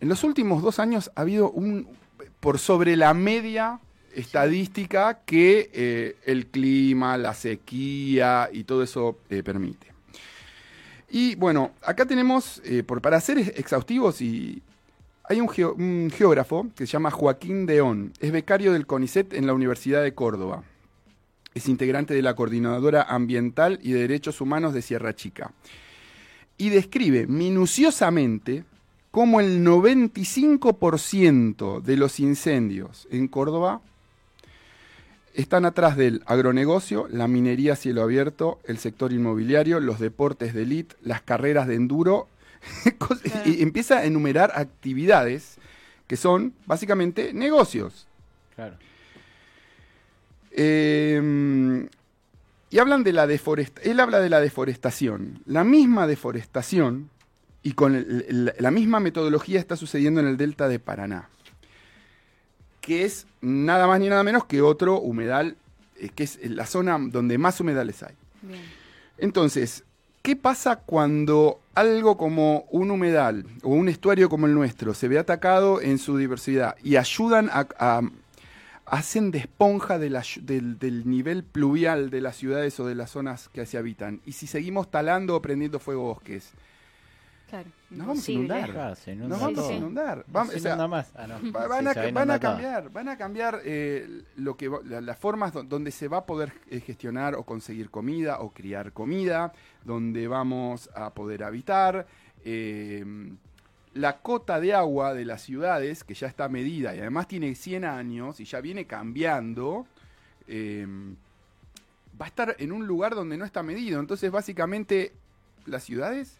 en 0.00 0.08
los 0.08 0.22
últimos 0.24 0.62
dos 0.62 0.78
años 0.78 1.10
ha 1.14 1.22
habido 1.22 1.50
un, 1.50 1.88
por 2.40 2.58
sobre 2.58 2.96
la 2.96 3.14
media 3.14 3.80
estadística 4.14 5.20
que 5.24 5.70
eh, 5.72 6.16
el 6.26 6.46
clima, 6.46 7.16
la 7.18 7.34
sequía 7.34 8.48
y 8.52 8.64
todo 8.64 8.82
eso 8.82 9.18
eh, 9.30 9.42
permite. 9.42 9.93
Y 11.16 11.36
bueno, 11.36 11.70
acá 11.80 12.06
tenemos, 12.06 12.60
eh, 12.64 12.82
por, 12.82 13.00
para 13.00 13.20
ser 13.20 13.38
ex- 13.38 13.52
exhaustivos, 13.56 14.20
y 14.20 14.60
hay 15.22 15.40
un, 15.40 15.48
un 15.78 16.10
geógrafo 16.12 16.66
que 16.74 16.88
se 16.88 16.92
llama 16.92 17.12
Joaquín 17.12 17.66
Deón, 17.66 18.12
es 18.18 18.32
becario 18.32 18.72
del 18.72 18.84
CONICET 18.84 19.32
en 19.34 19.46
la 19.46 19.54
Universidad 19.54 20.02
de 20.02 20.12
Córdoba. 20.12 20.64
es 21.54 21.68
integrante 21.68 22.14
de 22.14 22.22
la 22.22 22.34
Coordinadora 22.34 23.02
Ambiental 23.04 23.78
y 23.80 23.92
de 23.92 24.00
Derechos 24.00 24.40
Humanos 24.40 24.74
de 24.74 24.82
Sierra 24.82 25.14
Chica. 25.14 25.52
Y 26.58 26.70
describe 26.70 27.28
minuciosamente 27.28 28.64
cómo 29.12 29.38
el 29.38 29.64
95% 29.64 31.80
de 31.80 31.96
los 31.96 32.18
incendios 32.18 33.06
en 33.12 33.28
Córdoba 33.28 33.82
están 35.34 35.64
atrás 35.64 35.96
del 35.96 36.22
agronegocio, 36.26 37.06
la 37.10 37.28
minería 37.28 37.74
a 37.74 37.76
cielo 37.76 38.02
abierto, 38.02 38.60
el 38.64 38.78
sector 38.78 39.12
inmobiliario, 39.12 39.80
los 39.80 39.98
deportes 39.98 40.54
de 40.54 40.62
élite, 40.62 40.96
las 41.02 41.20
carreras 41.22 41.66
de 41.66 41.74
enduro. 41.74 42.28
y 43.44 43.62
empieza 43.62 43.98
a 43.98 44.04
enumerar 44.04 44.52
actividades 44.54 45.56
que 46.06 46.16
son 46.16 46.54
básicamente 46.66 47.32
negocios. 47.34 48.06
Claro. 48.54 48.76
Eh, 50.52 51.88
y 52.70 52.78
hablan 52.78 53.04
de 53.04 53.12
la 53.12 53.26
deforestación. 53.26 53.90
Él 53.92 54.00
habla 54.00 54.20
de 54.20 54.28
la 54.30 54.40
deforestación. 54.40 55.40
La 55.46 55.64
misma 55.64 56.06
deforestación 56.06 57.10
y 57.62 57.72
con 57.72 57.94
el- 57.94 58.24
el- 58.28 58.52
la 58.58 58.70
misma 58.70 59.00
metodología 59.00 59.58
está 59.60 59.76
sucediendo 59.76 60.20
en 60.20 60.26
el 60.26 60.36
delta 60.36 60.68
de 60.68 60.78
Paraná, 60.78 61.28
que 62.84 63.04
es 63.04 63.26
nada 63.40 63.86
más 63.86 63.98
ni 64.00 64.08
nada 64.08 64.22
menos 64.22 64.44
que 64.44 64.60
otro 64.60 65.00
humedal, 65.00 65.56
eh, 65.96 66.10
que 66.14 66.24
es 66.24 66.38
la 66.50 66.66
zona 66.66 66.98
donde 67.00 67.38
más 67.38 67.60
humedales 67.60 68.02
hay. 68.02 68.14
Bien. 68.42 68.60
Entonces, 69.18 69.84
¿qué 70.22 70.36
pasa 70.36 70.76
cuando 70.76 71.60
algo 71.74 72.16
como 72.16 72.66
un 72.70 72.90
humedal 72.90 73.46
o 73.62 73.70
un 73.70 73.88
estuario 73.88 74.28
como 74.28 74.46
el 74.46 74.54
nuestro 74.54 74.92
se 74.94 75.08
ve 75.08 75.18
atacado 75.18 75.80
en 75.80 75.98
su 75.98 76.16
diversidad 76.18 76.76
y 76.82 76.96
ayudan 76.96 77.48
a... 77.50 77.66
a- 77.78 78.02
hacen 78.86 79.30
de 79.30 79.38
esponja 79.38 79.98
de 79.98 80.10
la 80.10 80.20
ll- 80.20 80.42
del, 80.42 80.78
del 80.78 81.08
nivel 81.08 81.42
pluvial 81.42 82.10
de 82.10 82.20
las 82.20 82.36
ciudades 82.36 82.78
o 82.80 82.86
de 82.86 82.94
las 82.94 83.10
zonas 83.10 83.48
que 83.48 83.64
se 83.64 83.78
habitan? 83.78 84.20
Y 84.26 84.32
si 84.32 84.46
seguimos 84.46 84.90
talando 84.90 85.36
o 85.36 85.40
prendiendo 85.40 85.78
fuego 85.78 86.02
bosques, 86.02 86.50
Claro. 87.48 87.68
Nos 87.90 88.06
vamos 88.06 88.28
a 88.28 88.32
inundar. 88.32 88.70
Claro, 88.72 88.94
se 88.96 89.12
inunda 89.12 89.28
nos 89.36 89.40
vamos 89.40 89.68
a 89.68 89.72
inundar. 89.74 90.18
No 90.18 90.24
Vamos, 90.28 90.54
o 90.54 90.58
sea, 90.58 90.88
más. 90.88 91.12
Ah, 91.14 91.26
no. 91.26 91.34
Va- 91.52 91.62
Sí, 91.64 91.68
van, 91.68 91.88
a, 91.88 91.92
van 92.12 92.30
a 92.30 92.40
cambiar, 92.40 92.90
van 92.90 93.08
a 93.08 93.16
cambiar 93.18 93.60
eh, 93.64 94.22
lo 94.36 94.56
que 94.56 94.70
la- 94.84 95.00
las 95.00 95.18
formas 95.18 95.52
do- 95.52 95.62
donde 95.62 95.90
se 95.90 96.08
va 96.08 96.18
a 96.18 96.26
poder 96.26 96.52
eh, 96.70 96.80
gestionar 96.80 97.34
o 97.36 97.44
conseguir 97.44 97.90
comida 97.90 98.40
o 98.40 98.50
criar 98.50 98.92
comida, 98.92 99.52
donde 99.84 100.26
vamos 100.26 100.90
a 100.94 101.10
poder 101.14 101.44
habitar. 101.44 102.06
eh, 102.44 103.04
la 103.94 104.18
cota 104.18 104.58
de 104.58 104.74
agua 104.74 105.14
de 105.14 105.24
las 105.24 105.40
ciudades, 105.42 106.02
que 106.02 106.14
ya 106.14 106.26
está 106.26 106.48
medida 106.48 106.96
y 106.96 106.98
además 106.98 107.28
tiene 107.28 107.54
100 107.54 107.84
años 107.84 108.40
y 108.40 108.44
ya 108.44 108.60
viene 108.60 108.86
cambiando, 108.86 109.86
eh, 110.48 110.84
va 112.20 112.24
a 112.26 112.28
estar 112.28 112.56
en 112.58 112.72
un 112.72 112.88
lugar 112.88 113.14
donde 113.14 113.36
no 113.36 113.44
está 113.44 113.62
medido. 113.62 114.00
Entonces, 114.00 114.32
básicamente, 114.32 115.12
las 115.66 115.84
ciudades 115.84 116.38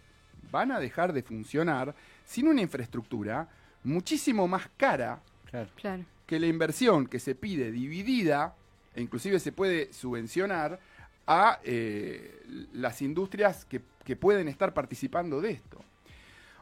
van 0.54 0.70
a 0.70 0.78
dejar 0.78 1.12
de 1.12 1.25
funcionar 1.25 1.92
sin 2.25 2.46
una 2.46 2.62
infraestructura 2.62 3.49
muchísimo 3.82 4.46
más 4.46 4.68
cara 4.76 5.20
Claro. 5.50 5.68
Claro. 5.75 6.04
que 6.26 6.38
la 6.38 6.46
inversión 6.46 7.06
que 7.06 7.18
se 7.18 7.34
pide 7.34 7.73
dividida, 7.73 8.54
e 8.94 9.02
inclusive 9.02 9.40
se 9.40 9.50
puede 9.50 9.92
subvencionar 9.92 10.78
a 11.26 11.58
eh, 11.64 12.40
las 12.73 13.02
industrias 13.02 13.64
que, 13.64 13.80
que 14.04 14.14
pueden 14.14 14.46
estar 14.46 14.73
participando 14.73 15.40
de 15.40 15.50
esto. 15.50 15.78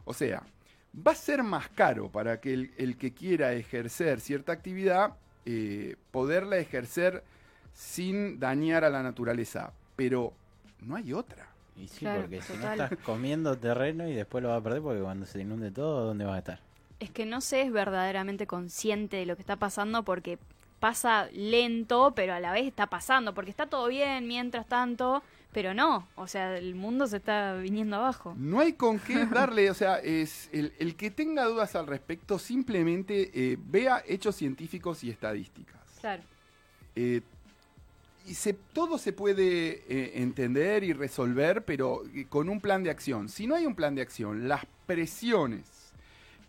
O 0.06 0.14
sea, 0.14 0.42
va 0.94 1.12
a 1.12 1.14
ser 1.14 1.42
más 1.42 1.68
caro 1.68 2.08
para 2.08 2.40
que 2.40 2.54
el, 2.54 2.72
el 2.78 2.96
que 2.96 3.12
quiera 3.12 3.52
ejercer 3.52 4.20
cierta 4.20 4.52
actividad, 4.52 5.16
eh, 5.44 5.96
poderla 6.10 6.56
ejercer 6.56 7.22
sin 7.74 8.40
dañar 8.40 8.84
a 8.84 8.90
la 8.90 9.02
naturaleza, 9.02 9.72
pero 9.96 10.32
no 10.80 10.96
hay 10.96 11.12
otra. 11.12 11.51
Y 11.76 11.88
sí, 11.88 12.00
Claro, 12.00 12.22
porque 12.22 12.42
si 12.42 12.52
no 12.56 12.70
estás 12.70 12.92
comiendo 13.04 13.56
terreno 13.56 14.06
y 14.08 14.14
después 14.14 14.42
lo 14.42 14.50
vas 14.50 14.60
a 14.60 14.62
perder 14.62 14.82
porque 14.82 15.00
cuando 15.00 15.26
se 15.26 15.40
inunde 15.40 15.70
todo, 15.70 16.06
¿dónde 16.06 16.24
vas 16.24 16.34
a 16.34 16.38
estar? 16.38 16.60
Es 17.00 17.10
que 17.10 17.26
no 17.26 17.40
se 17.40 17.62
es 17.62 17.72
verdaderamente 17.72 18.46
consciente 18.46 19.16
de 19.16 19.26
lo 19.26 19.36
que 19.36 19.42
está 19.42 19.56
pasando 19.56 20.04
porque 20.04 20.38
pasa 20.82 21.28
lento, 21.32 22.12
pero 22.14 22.34
a 22.34 22.40
la 22.40 22.52
vez 22.52 22.66
está 22.66 22.88
pasando, 22.88 23.34
porque 23.34 23.50
está 23.50 23.66
todo 23.66 23.86
bien 23.86 24.26
mientras 24.26 24.66
tanto, 24.66 25.22
pero 25.52 25.74
no, 25.74 26.08
o 26.16 26.26
sea, 26.26 26.56
el 26.56 26.74
mundo 26.74 27.06
se 27.06 27.18
está 27.18 27.54
viniendo 27.54 27.96
abajo. 27.96 28.34
No 28.36 28.58
hay 28.58 28.72
con 28.72 28.98
qué 28.98 29.26
darle, 29.32 29.70
o 29.70 29.74
sea, 29.74 29.98
es 29.98 30.50
el, 30.52 30.72
el 30.80 30.96
que 30.96 31.12
tenga 31.12 31.44
dudas 31.44 31.76
al 31.76 31.86
respecto 31.86 32.38
simplemente 32.38 33.30
eh, 33.32 33.58
vea 33.64 34.02
hechos 34.08 34.34
científicos 34.34 35.04
y 35.04 35.10
estadísticas. 35.10 35.80
Claro. 36.00 36.24
Eh, 36.96 37.20
y 38.26 38.34
se, 38.34 38.52
todo 38.52 38.98
se 38.98 39.12
puede 39.12 39.82
eh, 39.88 40.12
entender 40.22 40.84
y 40.84 40.92
resolver, 40.92 41.64
pero 41.64 42.02
eh, 42.14 42.26
con 42.28 42.48
un 42.48 42.60
plan 42.60 42.82
de 42.82 42.90
acción. 42.90 43.28
Si 43.28 43.46
no 43.46 43.54
hay 43.54 43.66
un 43.66 43.74
plan 43.74 43.94
de 43.94 44.02
acción, 44.02 44.48
las 44.48 44.64
presiones 44.86 45.64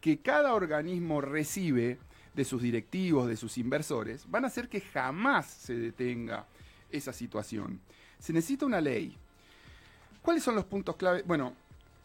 que 0.01 0.17
cada 0.19 0.53
organismo 0.53 1.21
recibe 1.21 1.97
de 2.35 2.45
sus 2.45 2.61
directivos, 2.61 3.27
de 3.27 3.35
sus 3.37 3.57
inversores, 3.57 4.29
van 4.29 4.43
a 4.43 4.47
hacer 4.47 4.67
que 4.69 4.81
jamás 4.81 5.47
se 5.47 5.75
detenga 5.75 6.45
esa 6.91 7.13
situación. 7.13 7.79
Se 8.19 8.33
necesita 8.33 8.65
una 8.65 8.81
ley. 8.81 9.15
¿Cuáles 10.21 10.43
son 10.43 10.55
los 10.55 10.65
puntos 10.65 10.95
clave? 10.95 11.23
Bueno, 11.25 11.53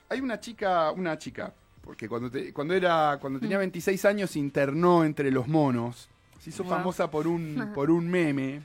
hay 0.09 0.21
una 0.21 0.41
chica, 0.41 0.91
una 0.93 1.17
chica, 1.19 1.53
porque 1.83 2.09
cuando, 2.09 2.31
te- 2.31 2.53
cuando, 2.53 2.75
era, 2.75 3.19
cuando 3.21 3.39
tenía 3.41 3.57
Mm. 3.59 3.61
26 3.61 4.05
años 4.05 4.31
se 4.31 4.39
internó 4.39 5.05
entre 5.05 5.31
los 5.31 5.47
monos. 5.49 6.09
Se 6.41 6.51
hizo 6.51 6.63
Wow. 6.65 6.73
famosa 6.73 7.11
por 7.11 7.27
un, 7.27 7.71
por 7.75 7.91
un 7.91 8.09
meme. 8.09 8.63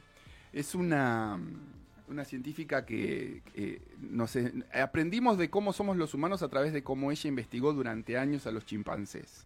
Es 0.54 0.76
una, 0.76 1.40
una 2.08 2.24
científica 2.26 2.86
que 2.86 3.42
eh, 3.56 3.82
nos 4.00 4.38
aprendimos 4.74 5.38
de 5.38 5.50
cómo 5.50 5.74
somos 5.74 5.98
los 5.98 6.14
humanos 6.14 6.44
a 6.44 6.48
través 6.50 6.72
de 6.74 6.84
cómo 6.84 7.12
ella 7.12 7.28
investigó 7.28 7.74
durante 7.74 8.18
años 8.18 8.46
a 8.48 8.52
los 8.52 8.66
chimpancés. 8.66 9.46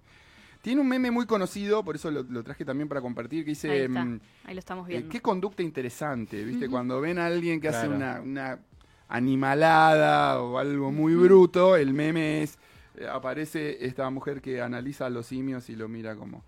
Tiene 0.61 0.81
un 0.81 0.87
meme 0.89 1.11
muy 1.11 1.25
conocido, 1.25 1.83
por 1.85 1.95
eso 1.95 2.11
lo, 2.11 2.23
lo 2.23 2.43
traje 2.43 2.65
también 2.65 2.89
para 2.89 2.99
compartir, 2.99 3.45
que 3.45 3.51
Ahí 3.51 3.53
dice, 3.55 3.85
está. 3.85 4.03
mm, 4.03 4.19
Ahí 4.45 4.53
lo 4.53 4.59
estamos 4.59 4.87
eh, 4.89 4.93
viendo. 4.93 5.09
qué 5.09 5.21
conducta 5.21 5.63
interesante, 5.63 6.43
¿viste? 6.43 6.67
Cuando 6.67 6.99
ven 6.99 7.19
a 7.19 7.27
alguien 7.27 7.61
que 7.61 7.69
hace 7.69 7.87
una, 7.87 8.19
una 8.21 8.59
animalada 9.07 10.41
o 10.41 10.57
algo 10.57 10.91
muy 10.91 11.15
bruto, 11.15 11.75
el 11.77 11.93
meme 11.93 12.43
es, 12.43 12.57
eh, 12.97 13.07
aparece 13.07 13.85
esta 13.85 14.09
mujer 14.09 14.41
que 14.41 14.61
analiza 14.61 15.05
a 15.05 15.09
los 15.09 15.27
simios 15.27 15.69
y 15.69 15.75
lo 15.75 15.87
mira 15.87 16.15
como... 16.15 16.43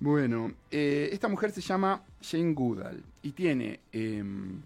Bueno, 0.00 0.52
eh, 0.70 1.10
esta 1.12 1.28
mujer 1.28 1.50
se 1.50 1.60
llama 1.60 2.02
Jane 2.22 2.54
Goodall 2.54 3.02
y 3.22 3.32
tiene 3.32 3.80
em, 3.92 4.60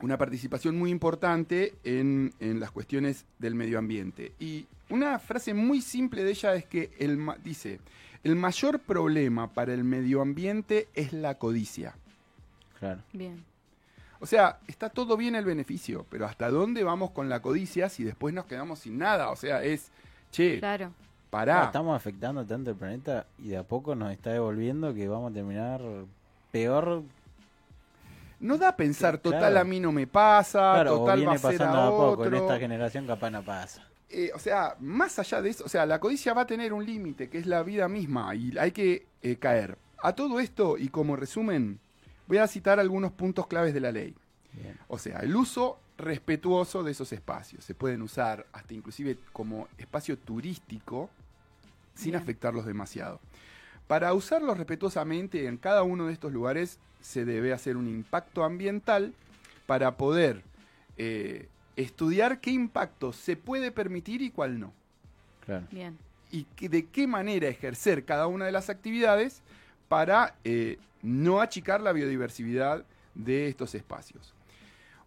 una 0.00 0.16
participación 0.16 0.78
muy 0.78 0.90
importante 0.90 1.74
en, 1.82 2.32
en 2.38 2.60
las 2.60 2.70
cuestiones 2.70 3.24
del 3.38 3.54
medio 3.56 3.78
ambiente. 3.78 4.32
Y 4.38 4.66
una 4.90 5.18
frase 5.18 5.54
muy 5.54 5.80
simple 5.80 6.22
de 6.22 6.30
ella 6.30 6.54
es 6.54 6.64
que 6.66 6.90
el, 7.00 7.16
ma- 7.16 7.36
dice, 7.42 7.80
el 8.22 8.36
mayor 8.36 8.78
problema 8.78 9.52
para 9.52 9.74
el 9.74 9.82
medio 9.82 10.22
ambiente 10.22 10.86
es 10.94 11.12
la 11.12 11.34
codicia. 11.36 11.96
Claro. 12.78 13.02
Bien. 13.12 13.42
O 14.20 14.26
sea, 14.26 14.60
está 14.68 14.88
todo 14.88 15.16
bien 15.16 15.34
el 15.34 15.44
beneficio, 15.44 16.06
pero 16.10 16.26
¿hasta 16.26 16.48
dónde 16.48 16.84
vamos 16.84 17.10
con 17.10 17.28
la 17.28 17.42
codicia 17.42 17.88
si 17.88 18.04
después 18.04 18.32
nos 18.32 18.46
quedamos 18.46 18.78
sin 18.78 18.98
nada? 18.98 19.30
O 19.30 19.36
sea, 19.36 19.64
es, 19.64 19.90
che, 20.30 20.60
Claro. 20.60 20.92
Pará. 21.34 21.64
Estamos 21.64 21.96
afectando 21.96 22.44
tanto 22.46 22.70
el 22.70 22.76
planeta 22.76 23.26
y 23.38 23.48
de 23.48 23.56
a 23.56 23.64
poco 23.64 23.96
nos 23.96 24.12
está 24.12 24.30
devolviendo 24.30 24.94
que 24.94 25.08
vamos 25.08 25.32
a 25.32 25.34
terminar 25.34 25.80
peor. 26.52 27.02
No 28.38 28.56
da 28.56 28.68
a 28.68 28.76
pensar, 28.76 29.20
claro. 29.20 29.38
total 29.38 29.56
a 29.56 29.64
mí 29.64 29.80
no 29.80 29.90
me 29.90 30.06
pasa, 30.06 30.74
Claro, 30.74 30.94
o 30.94 30.98
total 30.98 31.10
va 31.10 31.16
viene 31.16 31.34
a 31.34 31.38
ser 31.38 31.58
pasando 31.58 31.78
a 31.78 31.86
a 31.86 31.90
poco. 31.90 32.24
En 32.26 32.34
esta 32.34 32.58
generación 32.58 33.06
capaz 33.06 33.30
no 33.30 33.42
pasa. 33.42 33.82
Eh, 34.10 34.30
o 34.32 34.38
sea, 34.38 34.76
más 34.78 35.18
allá 35.18 35.42
de 35.42 35.50
eso, 35.50 35.64
o 35.64 35.68
sea, 35.68 35.86
la 35.86 35.98
codicia 35.98 36.34
va 36.34 36.42
a 36.42 36.46
tener 36.46 36.72
un 36.72 36.84
límite, 36.84 37.28
que 37.28 37.38
es 37.38 37.46
la 37.46 37.64
vida 37.64 37.88
misma, 37.88 38.32
y 38.36 38.56
hay 38.56 38.70
que 38.70 39.06
eh, 39.22 39.36
caer. 39.36 39.76
A 40.02 40.14
todo 40.14 40.38
esto, 40.38 40.78
y 40.78 40.88
como 40.88 41.16
resumen, 41.16 41.80
voy 42.28 42.38
a 42.38 42.46
citar 42.46 42.78
algunos 42.78 43.10
puntos 43.10 43.48
claves 43.48 43.74
de 43.74 43.80
la 43.80 43.90
ley. 43.90 44.14
Bien. 44.52 44.78
O 44.86 44.98
sea, 44.98 45.18
el 45.20 45.34
uso 45.34 45.78
respetuoso 45.98 46.84
de 46.84 46.92
esos 46.92 47.12
espacios. 47.12 47.64
Se 47.64 47.74
pueden 47.74 48.02
usar 48.02 48.46
hasta 48.52 48.74
inclusive 48.74 49.16
como 49.32 49.66
espacio 49.78 50.16
turístico 50.18 51.10
sin 51.94 52.12
Bien. 52.12 52.22
afectarlos 52.22 52.66
demasiado. 52.66 53.20
Para 53.86 54.12
usarlos 54.14 54.56
respetuosamente 54.56 55.46
en 55.46 55.56
cada 55.58 55.82
uno 55.82 56.06
de 56.06 56.12
estos 56.12 56.32
lugares 56.32 56.78
se 57.00 57.24
debe 57.24 57.52
hacer 57.52 57.76
un 57.76 57.86
impacto 57.88 58.44
ambiental 58.44 59.12
para 59.66 59.96
poder 59.96 60.42
eh, 60.96 61.48
estudiar 61.76 62.40
qué 62.40 62.50
impacto 62.50 63.12
se 63.12 63.36
puede 63.36 63.70
permitir 63.72 64.22
y 64.22 64.30
cuál 64.30 64.58
no. 64.60 64.72
Claro. 65.44 65.66
Bien. 65.70 65.98
Y 66.30 66.44
que- 66.56 66.68
de 66.68 66.86
qué 66.86 67.06
manera 67.06 67.48
ejercer 67.48 68.04
cada 68.04 68.26
una 68.26 68.46
de 68.46 68.52
las 68.52 68.70
actividades 68.70 69.42
para 69.88 70.36
eh, 70.44 70.78
no 71.02 71.40
achicar 71.40 71.80
la 71.80 71.92
biodiversidad 71.92 72.84
de 73.14 73.48
estos 73.48 73.74
espacios. 73.74 74.34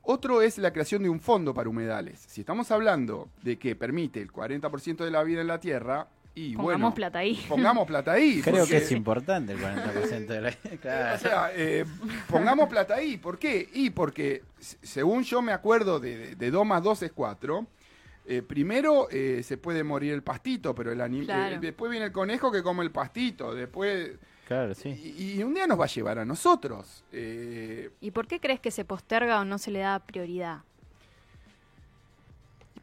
Otro 0.03 0.41
es 0.41 0.57
la 0.57 0.71
creación 0.71 1.03
de 1.03 1.09
un 1.09 1.19
fondo 1.19 1.53
para 1.53 1.67
humedales. 1.69 2.19
Si 2.27 2.41
estamos 2.41 2.71
hablando 2.71 3.27
de 3.43 3.57
que 3.57 3.75
permite 3.75 4.21
el 4.21 4.31
40% 4.31 5.03
de 5.03 5.11
la 5.11 5.23
vida 5.23 5.41
en 5.41 5.47
la 5.47 5.59
Tierra 5.59 6.07
Y 6.39 6.53
Pongamos 6.55 6.63
bueno, 6.81 6.93
plata 6.93 7.19
ahí. 7.19 7.45
pongamos 7.49 7.87
plata 7.87 8.11
ahí. 8.11 8.41
Creo 8.43 8.57
porque- 8.57 8.69
que 8.71 8.77
es 8.77 8.91
importante 8.91 9.53
el 9.53 9.59
40% 9.59 10.27
de 10.27 10.41
la... 10.41 10.51
Claro. 10.81 11.15
O 11.15 11.17
sea, 11.17 11.51
eh, 11.55 11.83
pongamos 12.29 12.69
plata 12.69 12.93
ahí. 12.93 13.17
¿Por 13.17 13.39
qué? 13.39 13.67
Y 13.73 13.89
porque, 13.89 14.43
según 14.59 15.23
yo 15.23 15.41
me 15.41 15.51
acuerdo 15.51 15.99
de, 15.99 16.15
de, 16.15 16.35
de 16.35 16.51
2 16.51 16.63
más 16.63 16.83
2 16.83 17.01
es 17.03 17.11
4, 17.11 17.65
eh, 18.27 18.41
primero 18.43 19.07
eh, 19.09 19.41
se 19.43 19.57
puede 19.57 19.83
morir 19.83 20.13
el 20.13 20.21
pastito, 20.21 20.75
pero 20.75 20.91
el 20.91 20.99
anim- 21.01 21.25
Claro. 21.25 21.55
eh, 21.55 21.59
después 21.59 21.89
viene 21.89 22.05
el 22.05 22.11
conejo 22.11 22.51
que 22.51 22.61
come 22.61 22.83
el 22.83 22.91
pastito, 22.91 23.55
después... 23.55 24.11
Claro, 24.47 24.75
sí. 24.75 24.89
Y, 25.17 25.39
y 25.39 25.43
un 25.43 25.53
día 25.55 25.65
nos 25.65 25.79
va 25.79 25.85
a 25.85 25.89
llevar 25.89 26.19
a 26.19 26.23
nosotros. 26.25 27.03
Eh, 27.11 27.89
¿Y 27.99 28.11
por 28.11 28.27
qué 28.27 28.39
crees 28.39 28.59
que 28.59 28.69
se 28.71 28.85
posterga 28.85 29.41
o 29.41 29.43
no 29.45 29.57
se 29.57 29.71
le 29.71 29.79
da 29.79 29.99
prioridad? 30.05 30.59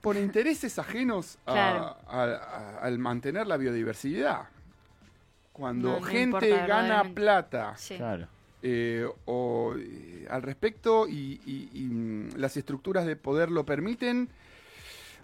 Por 0.04 0.16
intereses 0.16 0.78
ajenos 0.78 1.38
a- 1.46 1.52
Claro. 1.52 1.96
a- 2.06 2.23
a- 2.23 2.78
al 2.78 2.99
mantener 2.99 3.46
la 3.46 3.56
biodiversidad. 3.56 4.42
Cuando 5.52 5.88
No, 5.94 6.00
no 6.00 6.06
gente 6.06 6.49
importa 6.50 6.66
gana 6.66 7.04
plata 7.14 7.76
Sí. 7.76 7.96
Claro. 7.96 8.26
eh, 8.62 9.06
o 9.26 9.75
eh, 9.78 10.26
al 10.30 10.42
respecto 10.42 11.06
y, 11.08 11.40
y- 11.46 11.70
y, 11.75 11.80
mm, 11.84 12.37
las 12.37 12.56
estructuras 12.56 13.06
de 13.06 13.14
poder 13.16 13.50
lo 13.50 13.64
permiten. 13.64 14.28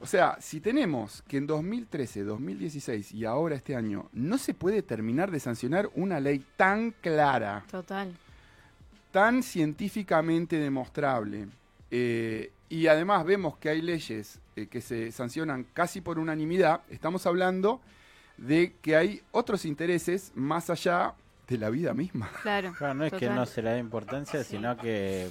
O 0.02 0.06
sea, 0.06 0.36
si 0.40 0.60
tenemos 0.60 1.22
que 1.28 1.36
en 1.36 1.46
2013, 1.46 2.22
2016 2.24 3.12
y 3.12 3.24
ahora 3.26 3.54
este 3.56 3.76
año 3.76 4.08
no 4.14 4.38
se 4.38 4.54
puede 4.54 4.82
terminar 4.82 5.30
de 5.30 5.40
sancionar 5.40 5.90
una 5.94 6.20
ley 6.20 6.42
tan 6.56 6.92
clara, 7.02 7.64
Total. 7.70 8.10
tan 9.10 9.42
científicamente 9.42 10.56
demostrable, 10.56 11.48
eh, 11.90 12.50
y 12.70 12.86
además 12.86 13.26
vemos 13.26 13.58
que 13.58 13.68
hay 13.68 13.82
leyes 13.82 14.38
eh, 14.56 14.68
que 14.68 14.80
se 14.80 15.12
sancionan 15.12 15.66
casi 15.74 16.00
por 16.00 16.18
unanimidad, 16.18 16.80
estamos 16.88 17.26
hablando 17.26 17.80
de 18.38 18.74
que 18.80 18.96
hay 18.96 19.20
otros 19.32 19.66
intereses 19.66 20.32
más 20.34 20.70
allá 20.70 21.14
de 21.48 21.58
la 21.58 21.68
vida 21.68 21.92
misma. 21.92 22.30
Claro. 22.42 22.72
Claro, 22.78 22.94
no 22.94 23.04
es 23.04 23.12
que 23.12 23.26
total, 23.26 23.34
no 23.34 23.44
se 23.44 23.60
le 23.60 23.70
da 23.70 23.78
importancia, 23.78 24.44
sino 24.44 24.76
que 24.76 25.28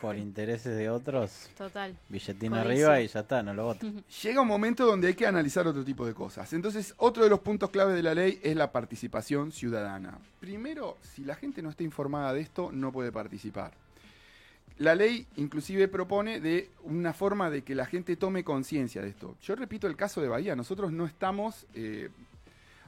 por 0.00 0.16
intereses 0.16 0.76
de 0.76 0.90
otros, 0.90 1.50
Total. 1.56 1.96
billetín 2.08 2.54
arriba 2.54 3.00
y 3.00 3.06
ya 3.06 3.20
está, 3.20 3.42
no 3.42 3.54
lo 3.54 3.66
voto. 3.66 3.86
Llega 4.22 4.40
un 4.40 4.48
momento 4.48 4.84
donde 4.84 5.08
hay 5.08 5.14
que 5.14 5.26
analizar 5.26 5.66
otro 5.68 5.84
tipo 5.84 6.06
de 6.06 6.14
cosas. 6.14 6.52
Entonces, 6.54 6.94
otro 6.96 7.22
de 7.22 7.30
los 7.30 7.40
puntos 7.40 7.70
clave 7.70 7.92
de 7.92 8.02
la 8.02 8.14
ley 8.14 8.40
es 8.42 8.56
la 8.56 8.72
participación 8.72 9.52
ciudadana. 9.52 10.18
Primero, 10.40 10.96
si 11.02 11.22
la 11.22 11.36
gente 11.36 11.62
no 11.62 11.70
está 11.70 11.84
informada 11.84 12.32
de 12.32 12.40
esto, 12.40 12.70
no 12.72 12.90
puede 12.90 13.12
participar. 13.12 13.72
La 14.80 14.94
ley 14.94 15.26
inclusive 15.36 15.88
propone 15.88 16.40
de 16.40 16.70
una 16.84 17.12
forma 17.12 17.50
de 17.50 17.62
que 17.62 17.74
la 17.74 17.84
gente 17.84 18.16
tome 18.16 18.44
conciencia 18.44 19.02
de 19.02 19.10
esto. 19.10 19.36
Yo 19.42 19.54
repito 19.54 19.86
el 19.86 19.94
caso 19.94 20.22
de 20.22 20.28
Bahía, 20.28 20.56
nosotros 20.56 20.90
no 20.90 21.04
estamos, 21.04 21.66
eh, 21.74 22.08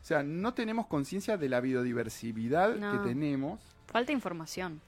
o 0.00 0.04
sea, 0.04 0.22
no 0.22 0.54
tenemos 0.54 0.86
conciencia 0.86 1.36
de 1.36 1.50
la 1.50 1.60
biodiversidad 1.60 2.76
No. 2.76 2.92
que 2.92 3.08
tenemos. 3.10 3.60
Falta 3.88 4.10
información. 4.10 4.80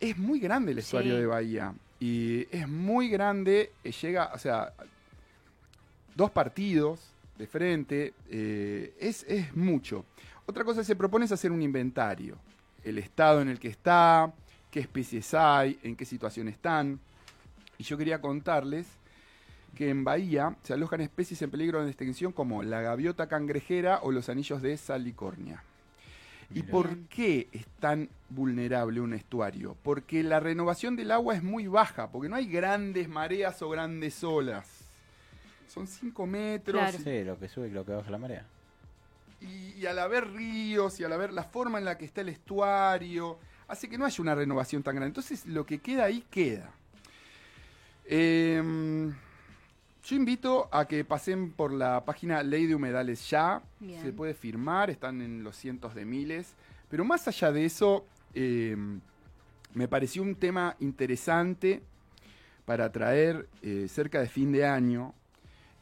Es 0.00 0.18
muy 0.18 0.40
grande 0.40 0.72
el 0.72 0.78
estuario 0.78 1.14
Sí. 1.14 1.20
de 1.20 1.26
Bahía. 1.26 1.74
Y 2.00 2.48
es 2.50 2.66
muy 2.68 3.08
grande, 3.08 3.70
eh, 3.84 3.92
llega, 3.92 4.32
o 4.34 4.38
sea, 4.38 4.72
dos 6.16 6.32
partidos 6.32 7.12
de 7.38 7.46
frente, 7.46 8.14
eh, 8.28 8.96
es, 8.98 9.22
es 9.28 9.54
mucho. 9.54 10.04
Otra 10.46 10.64
cosa 10.64 10.80
que 10.80 10.86
se 10.86 10.96
propone 10.96 11.24
es 11.26 11.30
hacer 11.32 11.52
un 11.52 11.62
inventario. 11.62 12.36
El 12.82 12.98
estado 12.98 13.40
en 13.42 13.48
el 13.48 13.60
que 13.60 13.68
está, 13.68 14.32
qué 14.72 14.80
especies 14.80 15.34
hay, 15.34 15.78
en 15.84 15.94
qué 15.94 16.04
situación 16.04 16.48
están. 16.48 16.98
Y 17.78 17.84
yo 17.84 17.96
quería 17.96 18.20
contarles 18.20 18.86
que 19.76 19.90
en 19.90 20.02
Bahía 20.02 20.56
se 20.62 20.72
alojan 20.72 21.00
especies 21.02 21.40
en 21.42 21.50
peligro 21.50 21.82
de 21.84 21.88
extinción 21.90 22.32
como 22.32 22.62
la 22.62 22.80
gaviota 22.80 23.28
cangrejera 23.28 24.00
o 24.02 24.10
los 24.10 24.28
anillos 24.28 24.62
de 24.62 24.76
salicornia. 24.76 25.62
¿Y 26.54 26.62
Mira. 26.62 26.70
por 26.70 26.96
qué 27.08 27.48
es 27.52 27.66
tan 27.80 28.08
vulnerable 28.30 29.00
un 29.00 29.14
estuario? 29.14 29.76
Porque 29.82 30.22
la 30.22 30.40
renovación 30.40 30.96
del 30.96 31.10
agua 31.12 31.34
es 31.34 31.42
muy 31.42 31.66
baja, 31.66 32.10
porque 32.10 32.28
no 32.28 32.36
hay 32.36 32.46
grandes 32.46 33.08
mareas 33.08 33.60
o 33.62 33.70
grandes 33.70 34.22
olas. 34.24 34.66
Son 35.68 35.86
5 35.86 36.26
metros 36.26 36.80
Claro. 36.80 36.98
Sí, 36.98 37.24
lo 37.24 37.38
que 37.38 37.48
sube 37.48 37.68
y 37.68 37.70
lo 37.70 37.84
que 37.84 37.92
baja 37.92 38.10
la 38.10 38.18
marea. 38.18 38.46
y, 39.40 39.72
y 39.78 39.86
al 39.86 39.98
haber 39.98 40.30
ríos 40.32 40.98
y 41.00 41.04
al 41.04 41.12
haber 41.12 41.32
la 41.32 41.44
forma 41.44 41.78
en 41.78 41.84
la 41.86 41.96
que 41.98 42.04
está 42.04 42.20
el 42.20 42.28
estuario, 42.28 43.38
hace 43.72 43.88
que 43.88 43.96
no 43.96 44.04
haya 44.04 44.22
una 44.22 44.34
renovación 44.34 44.82
tan 44.82 44.94
grande. 44.94 45.08
Entonces 45.08 45.46
lo 45.46 45.64
que 45.64 45.78
queda 45.78 46.04
ahí 46.04 46.22
queda. 46.30 46.70
Em, 48.04 49.14
yo 50.04 50.16
invito 50.16 50.68
a 50.70 50.86
que 50.86 51.04
pasen 51.04 51.52
por 51.52 51.72
la 51.72 52.04
página 52.04 52.42
Ley 52.42 52.66
de 52.66 52.74
Humedales 52.74 53.30
ya. 53.30 53.62
Bien. 53.80 54.02
Se 54.02 54.12
puede 54.12 54.34
firmar, 54.34 54.90
están 54.90 55.22
en 55.22 55.42
los 55.42 55.56
cientos 55.56 55.94
de 55.94 56.04
miles. 56.04 56.52
Pero 56.90 57.04
más 57.06 57.26
allá 57.26 57.50
de 57.50 57.64
eso, 57.64 58.04
em, 58.34 59.00
me 59.72 59.88
pareció 59.88 60.22
un 60.22 60.34
tema 60.34 60.76
interesante 60.80 61.82
para 62.66 62.92
traer 62.92 63.48
eh, 63.62 63.86
cerca 63.88 64.20
de 64.20 64.28
fin 64.28 64.52
de 64.52 64.66
año 64.66 65.14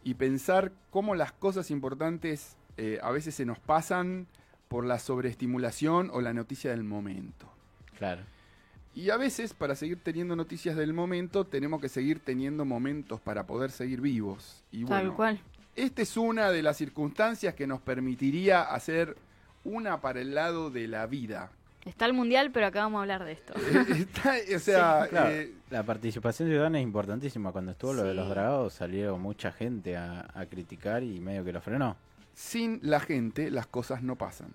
y 0.05 0.15
pensar 0.15 0.71
cómo 0.91 1.17
las 1.17 1.33
cosas 1.33 1.73
importantes 1.73 2.57
eh, 2.77 3.01
a 3.03 3.11
veces 3.11 3.35
se 3.35 3.45
nos 3.45 3.59
pasan 3.59 4.29
por 4.69 4.87
la 4.87 5.01
sobreestimulación 5.01 6.09
o 6.13 6.21
la 6.21 6.33
noticia 6.33 6.71
del 6.71 6.85
momento. 6.85 7.51
Claro. 8.01 8.23
Y 8.93 9.11
a 9.11 9.17
veces, 9.17 9.55
para 9.55 9.77
seguir 9.77 10.03
teniendo 10.03 10.35
noticias 10.35 10.75
del 10.75 10.93
momento, 10.93 11.45
tenemos 11.47 11.81
que 11.81 11.89
seguir 11.89 12.19
teniendo 12.19 12.65
momentos 12.65 13.21
para 13.21 13.47
poder 13.47 13.71
seguir 13.71 14.01
vivos. 14.01 14.65
Y 14.73 14.85
Tal 14.85 15.03
bueno, 15.05 15.15
cual. 15.17 15.41
esta 15.77 16.03
es 16.03 16.17
una 16.17 16.51
de 16.51 16.61
las 16.65 16.77
circunstancias 16.77 17.55
que 17.55 17.69
nos 17.69 17.81
permitiría 17.81 18.63
hacer 18.63 19.17
una 19.63 20.01
para 20.01 20.21
el 20.21 20.35
lado 20.35 20.71
de 20.71 20.89
la 20.89 21.07
vida. 21.07 21.53
Está 21.85 22.05
el 22.07 22.13
mundial, 22.15 22.51
pero 22.53 22.67
acá 22.67 22.81
vamos 22.81 22.99
a 22.99 23.03
hablar 23.03 23.25
de 23.25 23.33
esto. 23.33 23.55
Eh, 23.57 23.87
está- 24.01 24.35
o 24.57 24.59
sea, 24.59 25.07
Claro, 25.09 25.31
eh, 25.31 25.53
la 25.71 25.83
participación 25.85 26.49
ciudadana 26.49 26.79
es 26.79 26.83
importantísima. 26.85 27.53
Cuando 27.53 27.71
estuvo 27.73 27.93
lo 27.95 28.03
de 28.03 28.13
los 28.15 28.29
dragados 28.29 28.73
salió 28.75 29.17
mucha 29.19 29.53
gente 29.53 29.97
a, 29.97 30.27
a 30.35 30.47
criticar 30.47 31.03
y 31.05 31.21
medio 31.21 31.45
que 31.45 31.53
lo 31.53 31.61
frenó. 31.61 31.97
sin 32.35 32.81
la 32.83 32.99
gente 33.01 33.51
las 33.53 33.67
cosas 33.69 34.03
no 34.03 34.17
pasan. 34.17 34.49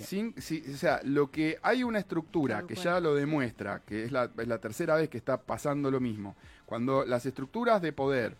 Sí. 0.00 0.32
Sin, 0.32 0.34
si- 0.40 0.64
o 0.72 0.76
sea, 0.76 1.00
lo 1.04 1.30
que 1.30 1.58
hay 1.62 1.82
una 1.84 1.98
estructura 1.98 2.56
Tal 2.58 2.66
que 2.66 2.74
cual. 2.74 2.84
ya 2.84 3.00
lo 3.00 3.14
demuestra, 3.14 3.80
que 3.86 4.04
es 4.04 4.12
la, 4.12 4.30
es 4.38 4.48
la 4.48 4.58
tercera 4.58 4.96
vez 4.96 5.08
que 5.08 5.18
está 5.18 5.40
pasando 5.40 5.90
lo 5.90 6.00
mismo, 6.00 6.34
cuando 6.66 7.04
las 7.04 7.26
estructuras 7.26 7.80
de 7.82 7.92
poder 7.92 8.36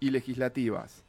y 0.00 0.10
legislativas 0.10 1.04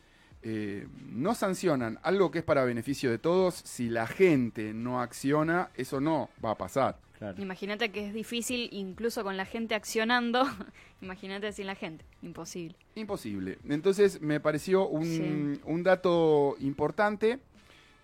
eh, 0.46 0.88
no 1.10 1.36
sancionan 1.36 2.00
algo 2.04 2.30
que 2.30 2.40
es 2.40 2.44
para 2.46 2.66
beneficio 2.66 3.10
de 3.10 3.18
todos, 3.18 3.56
si 3.56 3.90
la 3.90 4.08
gente 4.08 4.74
no 4.74 5.02
acciona, 5.02 5.70
eso 5.76 6.02
no 6.02 6.30
va 6.44 6.52
a 6.52 6.58
pasar. 6.58 7.00
Claro. 7.18 7.42
Imagínate 7.42 7.90
que 7.92 8.06
es 8.08 8.14
difícil, 8.14 8.68
incluso 8.74 9.24
con 9.24 9.38
la 9.38 9.46
gente 9.46 9.74
accionando. 9.76 10.44
Imagínate 11.02 11.54
sin 11.54 11.68
la 11.68 11.76
gente. 11.76 12.04
Imposible. 12.22 12.76
Imposible. 12.96 13.58
Entonces 13.70 14.20
me 14.22 14.42
pareció 14.42 14.86
un, 14.90 15.06
Sí. 15.06 15.62
un 15.64 15.84
dato 15.84 16.58
importante 16.60 17.40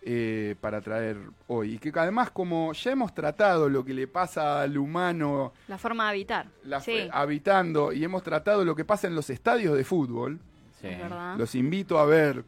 eh, 0.02 0.56
para 0.62 0.82
traer 0.82 1.18
hoy. 1.48 1.74
Y 1.76 1.78
que 1.80 1.92
además 1.94 2.32
como 2.32 2.72
ya 2.74 2.92
hemos 2.92 3.14
tratado 3.14 3.68
lo 3.70 3.84
que 3.84 3.94
le 3.94 4.08
pasa 4.08 4.62
al 4.62 4.78
humano 4.78 5.54
La 5.68 5.78
forma 5.78 6.06
de 6.06 6.10
habitar. 6.12 6.48
la- 6.64 6.80
sí, 6.80 7.08
habitando 7.12 7.92
y 7.92 8.04
hemos 8.04 8.24
tratado 8.24 8.64
lo 8.64 8.76
que 8.76 8.86
pasa 8.86 9.08
en 9.08 9.16
los 9.16 9.30
estadios 9.30 9.76
de 9.76 9.84
fútbol, 9.84 10.40
Sí. 10.82 10.88
es 10.88 11.00
verdad. 11.00 11.36
los 11.38 11.56
invito 11.56 12.00
a 12.00 12.06
ver 12.06 12.44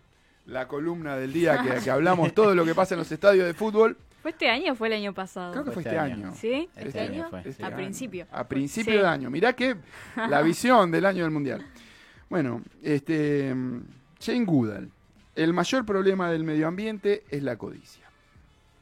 la 0.45 0.67
columna 0.67 1.15
del 1.17 1.33
día 1.33 1.61
que, 1.61 1.81
que 1.83 1.91
hablamos 1.91 2.33
todo 2.33 2.55
lo 2.55 2.63
que 2.65 2.73
pasa 2.73 2.95
en 2.95 2.99
los 2.99 3.11
estadios 3.11 3.45
de 3.45 3.53
fútbol. 3.53 3.97
¿Fue 4.21 4.31
este 4.31 4.49
año 4.49 4.73
o 4.73 4.75
fue 4.75 4.87
el 4.87 4.93
año 4.93 5.13
pasado? 5.13 5.51
Creo 5.51 5.65
que 5.65 5.71
fue 5.71 5.81
Este 5.81 5.95
este 5.95 5.99
año. 5.99 6.27
año. 6.27 6.35
¿Sí? 6.35 6.69
Este 6.75 6.87
¿Este 6.89 6.99
año 7.01 7.13
año? 7.23 7.29
fue. 7.31 7.41
Este 7.43 7.63
A 7.63 7.67
año. 7.67 7.75
principio. 7.75 8.27
A 8.31 8.43
principio 8.47 8.93
Sí. 8.93 8.99
de 8.99 9.07
año. 9.07 9.29
Mirá 9.31 9.53
que 9.53 9.75
la 10.15 10.41
visión 10.43 10.91
del 10.91 11.05
año 11.07 11.23
del 11.23 11.31
Mundial. 11.31 11.65
Bueno, 12.29 12.61
este 12.83 13.53
Jane 14.23 14.45
Goodall. 14.45 14.89
El 15.35 15.53
mayor 15.53 15.85
problema 15.85 16.29
del 16.29 16.43
medio 16.43 16.67
ambiente 16.67 17.23
es 17.29 17.41
la 17.43 17.57
codicia. 17.57 18.05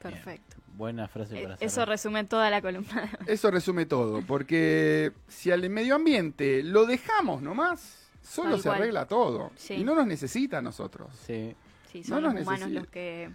Perfecto. 0.01 0.55
Buena 0.75 1.07
frase 1.07 1.41
para 1.41 1.55
Eh, 1.55 1.57
Eso 1.59 1.75
cerrar. 1.75 1.89
resume 1.89 2.23
toda 2.23 2.49
la 2.49 2.61
columna. 2.61 3.09
Eso 3.27 3.51
resume 3.51 3.85
todo, 3.85 4.21
porque 4.25 5.11
si 5.27 5.51
al 5.51 5.69
medio 5.69 5.95
ambiente 5.95 6.63
lo 6.63 6.85
dejamos 6.85 7.41
nomás, 7.41 8.07
solo 8.23 8.57
se 8.57 8.69
arregla 8.69 9.05
todo. 9.05 9.51
Sí. 9.57 9.75
Y 9.75 9.83
no 9.83 9.93
nos 9.95 10.07
necesita 10.07 10.59
a 10.59 10.61
nosotros. 10.61 11.09
Sí. 11.27 11.53
Sí, 11.91 12.03
No 12.07 12.21
nos 12.21 12.33
los 12.33 12.43
humanos 12.43 12.69
necesita. 12.69 12.79
los 12.81 12.87
que 12.89 13.29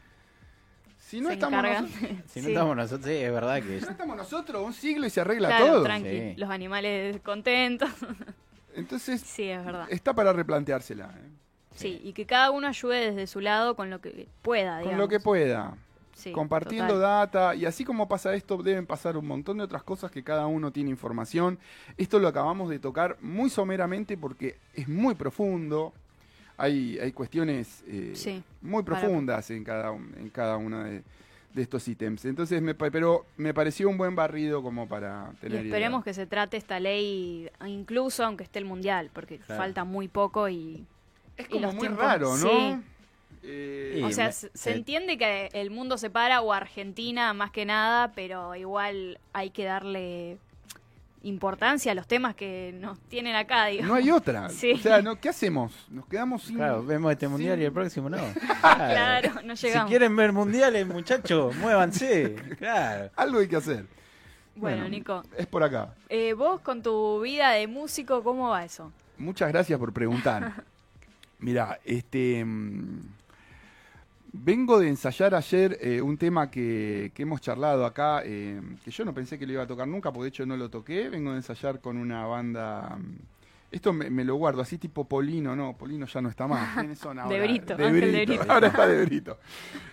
Si 0.99 1.21
no 1.21 1.29
se 1.29 1.35
estamos 1.35 1.59
encargan. 1.59 1.85
nosotros, 1.85 2.11
Si 2.33 2.41
no 2.41 2.45
Sí. 2.47 2.53
estamos 2.53 2.77
nosotros, 2.77 3.07
sí, 3.07 3.13
es 3.17 3.33
verdad 3.33 3.63
que 3.63 3.79
si 3.81 3.85
no 3.85 3.91
estamos 3.91 4.17
nosotros 4.17 4.65
un 4.65 4.73
siglo 4.73 5.07
y 5.07 5.11
se 5.11 5.21
arregla 5.21 5.49
Claro, 5.49 5.67
todo. 5.67 5.83
tranqui. 5.85 6.09
Sí. 6.09 6.35
Los 6.39 6.49
animales 6.51 7.21
contentos. 7.21 7.91
Entonces, 8.75 9.21
Sí, 9.21 9.45
es 9.51 9.63
verdad. 9.65 9.87
está 9.91 10.15
para 10.15 10.33
replanteársela. 10.33 11.13
¿eh? 11.15 11.31
Sí, 11.75 12.01
y 12.05 12.13
que 12.13 12.25
cada 12.27 12.51
uno 12.51 12.67
ayude 12.69 13.11
desde 13.11 13.27
su 13.27 13.41
lado 13.41 13.75
con 13.77 13.91
lo 13.91 14.01
que 14.01 14.29
pueda, 14.43 14.75
Con 14.77 14.83
digamos. 14.83 14.99
lo 15.01 15.09
que 15.09 15.21
pueda. 15.21 15.77
Sí, 16.15 16.31
compartiendo 16.31 16.95
total. 16.95 17.01
data 17.33 17.55
y 17.57 17.67
así 17.67 17.85
como 17.85 18.07
pasa 18.09 18.33
esto 18.37 18.57
deben 18.63 18.87
pasar 18.87 19.17
un 19.17 19.27
montón 19.27 19.59
de 19.59 19.65
otras 19.65 19.83
cosas 19.83 20.13
que 20.13 20.23
cada 20.23 20.47
uno 20.47 20.71
tiene 20.71 20.89
información. 20.91 21.59
Esto 21.97 22.21
lo 22.21 22.29
acabamos 22.29 22.71
de 22.71 22.79
tocar 22.79 23.17
muy 23.21 23.51
someramente 23.51 24.17
porque 24.17 24.57
es 24.75 24.89
muy 24.89 25.17
profundo. 25.17 25.93
hay, 26.57 27.01
hay 27.01 27.11
cuestiones 27.11 27.83
eh, 27.89 28.13
Sí, 28.15 28.41
muy 28.63 28.85
para- 28.85 29.01
profundas 29.01 29.51
en 29.51 29.65
cada, 29.65 29.93
en 29.93 30.31
cada 30.31 30.57
uno 30.57 30.85
de, 30.85 31.03
de 31.53 31.63
estos 31.63 31.87
ítems. 31.89 32.25
Entonces, 32.27 32.63
me, 32.63 32.77
pero 32.77 33.27
me 33.37 33.53
pareció 33.53 33.89
un 33.89 33.99
buen 33.99 34.15
barrido 34.15 34.63
como 34.63 34.87
para 34.87 35.31
Y 35.33 35.37
tener. 35.41 35.67
esperemos 35.67 35.99
idea. 35.99 36.05
que 36.05 36.15
se 36.15 36.27
trate 36.27 36.57
esta 36.57 36.79
ley 36.79 37.51
incluso 37.67 38.25
aunque 38.25 38.45
esté 38.45 38.61
el 38.61 38.67
mundial, 38.67 39.11
porque 39.13 39.39
Claro. 39.41 39.61
falta 39.61 39.83
muy 39.83 40.07
poco 40.07 40.49
y, 40.49 40.87
Es 41.37 41.47
y 41.47 41.51
como 41.51 41.67
los 41.67 41.75
muy 41.75 41.81
tiempos- 41.89 42.05
raro, 42.05 42.37
¿no? 42.37 42.49
sí. 42.49 42.77
Eh, 43.47 44.01
o 44.05 44.11
sea, 44.11 44.27
me- 44.29 44.33
se, 44.33 44.51
se 44.55 44.73
entiende 44.73 45.19
que 45.19 45.51
el 45.53 45.71
mundo 45.71 45.99
se 45.99 46.09
para 46.09 46.41
o 46.41 46.53
Argentina 46.53 47.35
más 47.35 47.51
que 47.51 47.67
nada, 47.67 48.13
pero 48.15 48.55
igual 48.55 49.19
hay 49.35 49.51
que 49.51 49.65
darle 49.65 50.39
importancia 51.23 51.93
a 51.93 51.95
los 51.95 52.07
temas 52.07 52.35
que 52.35 52.75
nos 52.81 52.99
tienen 53.01 53.35
acá, 53.35 53.67
digo. 53.67 53.85
no 53.85 53.95
hay 53.95 54.11
otra. 54.11 54.49
Sí. 54.51 54.73
O 54.73 54.79
sea, 54.79 55.03
¿no? 55.03 55.17
¿qué 55.21 55.29
hacemos? 55.31 55.73
Nos 55.91 56.07
quedamos 56.07 56.43
sin. 56.45 56.57
Claro, 56.57 56.85
vemos 56.85 57.13
este 57.13 57.29
mundial 57.29 57.61
y 57.61 57.65
el 57.65 57.73
próximo 57.73 58.09
no. 58.09 58.17
Claro, 58.63 59.31
no 59.45 59.57
Si 59.57 59.67
llegamos. 59.67 59.91
quieren 59.91 60.15
ver 60.17 60.33
mundiales, 60.33 60.87
muchachos, 60.87 61.55
muévanse. 61.57 62.35
Claro. 62.59 63.11
Algo 63.17 63.39
hay 63.41 63.49
que 63.49 63.57
hacer. 63.57 63.87
Bueno, 64.57 64.89
Nico, 64.89 65.23
Es 65.37 65.47
por 65.47 65.63
acá. 65.65 65.95
eh, 66.09 66.33
vos 66.33 66.61
con 66.61 66.83
tu 66.83 67.21
vida 67.23 67.51
de 67.51 67.67
músico, 67.67 68.23
¿cómo 68.23 68.51
va 68.51 68.65
eso? 68.65 68.93
Muchas 69.19 69.49
gracias 69.51 69.79
por 69.79 69.93
preguntar. 69.93 70.65
Mira, 71.45 71.79
este. 71.85 72.43
mm, 72.43 73.01
Vengo 74.37 74.81
de 74.81 74.89
ensayar 74.89 75.33
ayer 75.35 75.79
eh, 75.81 76.03
un 76.03 76.17
tema 76.19 76.51
que, 76.51 77.13
hemos 77.17 77.41
charlado 77.41 77.85
acá, 77.87 78.23
eh, 78.25 78.61
que 78.85 78.91
yo 78.91 79.05
no 79.05 79.15
pensé 79.15 79.39
que 79.39 79.47
lo 79.47 79.53
iba 79.53 79.63
a 79.63 79.67
tocar 79.67 79.87
nunca, 79.87 80.11
porque 80.11 80.25
de 80.25 80.29
hecho 80.31 80.47
no 80.47 80.57
lo 80.57 80.69
toqué. 80.71 81.09
Vengo 81.09 81.31
de 81.31 81.37
ensayar 81.37 81.81
con 81.81 81.97
una 81.99 82.27
banda. 82.27 82.99
Esto 83.75 83.93
me, 83.93 84.09
me 84.09 84.25
lo 84.25 84.37
guardo, 84.37 84.63
así 84.63 84.79
tipo 84.79 85.05
Polino, 85.05 85.57
no, 85.57 85.77
Polino 85.77 86.07
ya 86.07 86.21
no 86.21 86.29
está 86.29 86.47
más. 86.47 86.75
¿Quiénes 86.79 86.99
son 86.99 87.19
ahora? 87.19 87.43
Brito, 87.43 87.75
Ángel 87.75 88.13
de 88.13 88.25
Brito. 88.25 88.45
Ahora 88.49 88.69
está 88.69 88.87
de 88.87 89.05
Brito. 89.05 89.39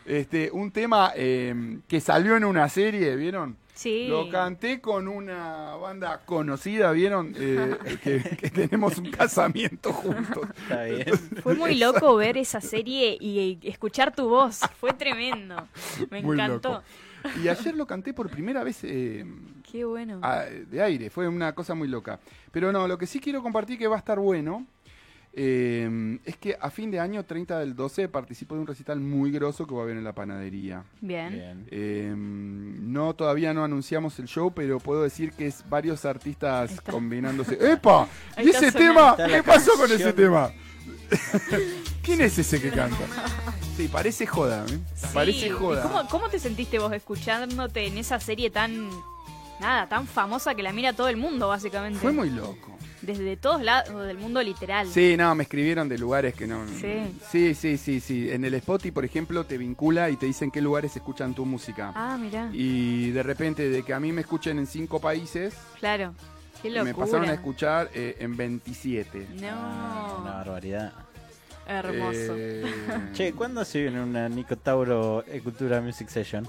Este, 0.06 0.52
un 0.52 0.70
tema 0.72 1.12
eh, 1.16 1.80
que 1.88 2.00
salió 2.00 2.38
en 2.38 2.46
una 2.46 2.70
serie, 2.70 3.16
¿vieron? 3.16 3.58
Sí. 3.74 4.06
Lo 4.08 4.30
canté 4.30 4.80
con 4.82 5.08
una 5.08 5.76
banda 5.78 6.22
conocida, 6.26 6.92
¿vieron? 6.92 7.34
Eh, 7.36 7.76
que, 8.04 8.22
que 8.38 8.50
tenemos 8.52 9.00
un 9.00 9.10
casamiento 9.10 9.92
juntos. 9.92 10.48
Está 10.62 10.84
bien. 10.84 11.08
Fue 11.42 11.56
muy 11.56 11.76
loco 11.76 12.16
ver 12.16 12.38
esa 12.38 12.62
serie 12.62 13.18
y 13.20 13.58
escuchar 13.64 14.14
tu 14.16 14.30
voz. 14.30 14.60
Fue 14.80 14.94
tremendo. 14.94 15.68
Me 16.12 16.22
Muy 16.22 16.36
encantó. 16.36 16.70
loco. 16.70 16.84
Y 17.44 17.48
ayer 17.48 17.76
lo 17.76 17.88
canté 17.88 18.14
por 18.14 18.30
primera 18.30 18.64
vez 18.64 18.80
eh, 18.84 19.26
Qué 19.72 19.86
bueno. 19.86 20.20
a- 20.22 20.46
de 20.46 20.82
aire, 20.82 21.10
fue 21.10 21.28
una 21.28 21.54
cosa 21.54 21.74
muy 21.76 21.88
loca. 21.88 22.20
Pero 22.52 22.72
no, 22.72 22.88
lo 22.88 22.98
que 22.98 23.08
sí 23.08 23.20
quiero 23.20 23.42
compartir 23.42 23.78
que 23.80 23.88
va 23.88 23.96
a 23.96 24.00
estar 24.00 24.20
bueno 24.20 24.66
eh, 25.34 26.20
es 26.26 26.36
que 26.36 26.58
a 26.60 26.70
fin 26.70 26.92
de 26.92 27.00
año, 27.00 27.24
30 27.24 27.58
del 27.60 27.74
12, 27.74 28.10
participo 28.10 28.56
de 28.56 28.62
un 28.62 28.68
recital 28.68 29.00
muy 29.00 29.32
grosso 29.32 29.66
que 29.66 29.74
va 29.74 29.80
a 29.80 29.84
haber 29.84 29.96
en 29.96 30.04
la 30.04 30.12
panadería. 30.14 30.84
Bien. 31.00 31.30
Bien. 31.32 31.68
Eh, 31.72 32.14
no, 32.16 33.14
todavía 33.14 33.54
no 33.54 33.64
anunciamos 33.64 34.20
el 34.20 34.28
show, 34.28 34.52
pero 34.54 34.80
puedo 34.80 35.04
decir 35.04 35.32
que 35.32 35.48
es 35.48 35.64
varios 35.70 36.04
artistas 36.04 36.72
Está. 36.74 36.92
combinándose. 36.92 37.58
¡Epa! 37.72 38.10
¿Y 38.38 38.50
ese 38.50 38.72
sonando. 38.72 39.16
tema? 39.16 39.28
¿Qué 39.38 39.44
pasó 39.44 39.72
con 39.78 39.90
ese 39.90 40.12
tema? 40.12 40.52
¿Quién 42.04 42.22
es 42.22 42.38
ese 42.38 42.62
que 42.62 42.70
canta? 42.72 42.98
Sí, 43.78 43.88
parece 43.88 44.26
joda, 44.26 44.66
¿eh? 44.70 44.80
Sí. 44.96 45.08
Parece 45.14 45.48
¿Y 45.48 45.50
joda. 45.52 45.84
¿Cómo, 45.84 46.08
cómo 46.10 46.30
te 46.30 46.40
sentiste 46.40 46.78
vos 46.80 46.92
escuchándote 46.92 47.86
en 47.88 47.98
esa 47.98 48.20
serie 48.20 48.50
tan. 48.50 48.90
Nada, 49.62 49.88
tan 49.88 50.08
famosa 50.08 50.56
que 50.56 50.64
la 50.64 50.74
mira 50.74 50.92
todo 50.94 51.08
el 51.08 51.16
mundo, 51.18 51.48
básicamente? 51.48 52.00
Fue 52.00 52.12
muy 52.12 52.30
loco. 52.32 52.78
Desde 53.04 53.38
todos 53.38 53.62
lados 53.64 54.06
del 54.06 54.18
mundo 54.18 54.42
literal. 54.44 54.88
Sí, 54.88 55.16
no, 55.18 55.34
me 55.36 55.44
escribieron 55.44 55.88
de 55.90 55.98
lugares 55.98 56.34
que 56.36 56.46
no. 56.48 56.68
Sí. 56.68 57.16
sí, 57.32 57.56
sí, 57.56 57.78
sí, 57.78 58.00
sí. 58.00 58.30
En 58.32 58.44
el 58.46 58.54
Spotify, 58.56 58.92
por 58.92 59.06
ejemplo, 59.06 59.44
te 59.46 59.58
vincula 59.58 60.10
y 60.10 60.18
te 60.18 60.26
dicen 60.26 60.52
qué 60.52 60.62
lugares 60.62 60.96
escuchan 60.96 61.34
tu 61.34 61.46
música. 61.46 61.92
Ah, 61.96 62.18
mirá. 62.20 62.50
Y 62.54 63.12
de 63.12 63.24
repente, 63.24 63.70
de 63.70 63.84
que 63.84 63.94
a 63.94 64.00
mí 64.00 64.12
me 64.12 64.22
escuchen 64.22 64.60
en 64.60 64.68
cinco 64.68 65.00
países, 65.00 65.56
Claro. 65.80 66.14
Qué 66.62 66.70
locura. 66.70 66.84
me 66.84 66.94
pasaron 66.94 67.30
a 67.30 67.34
escuchar 67.34 67.90
eh, 67.96 68.18
en 68.20 68.38
27. 68.38 69.28
Ah, 69.52 70.18
Una 70.22 70.32
No. 70.32 70.38
barbaridad. 70.38 70.94
Hermoso. 71.68 72.36
Eh, 72.38 72.64
Che, 73.14 73.34
¿cuándo 73.34 73.64
se 73.64 73.82
viene 73.82 74.02
una 74.02 74.28
Nico 74.28 74.58
Tauro 74.58 75.24
Cultura 75.44 75.80
Music 75.82 76.08
Session? 76.10 76.48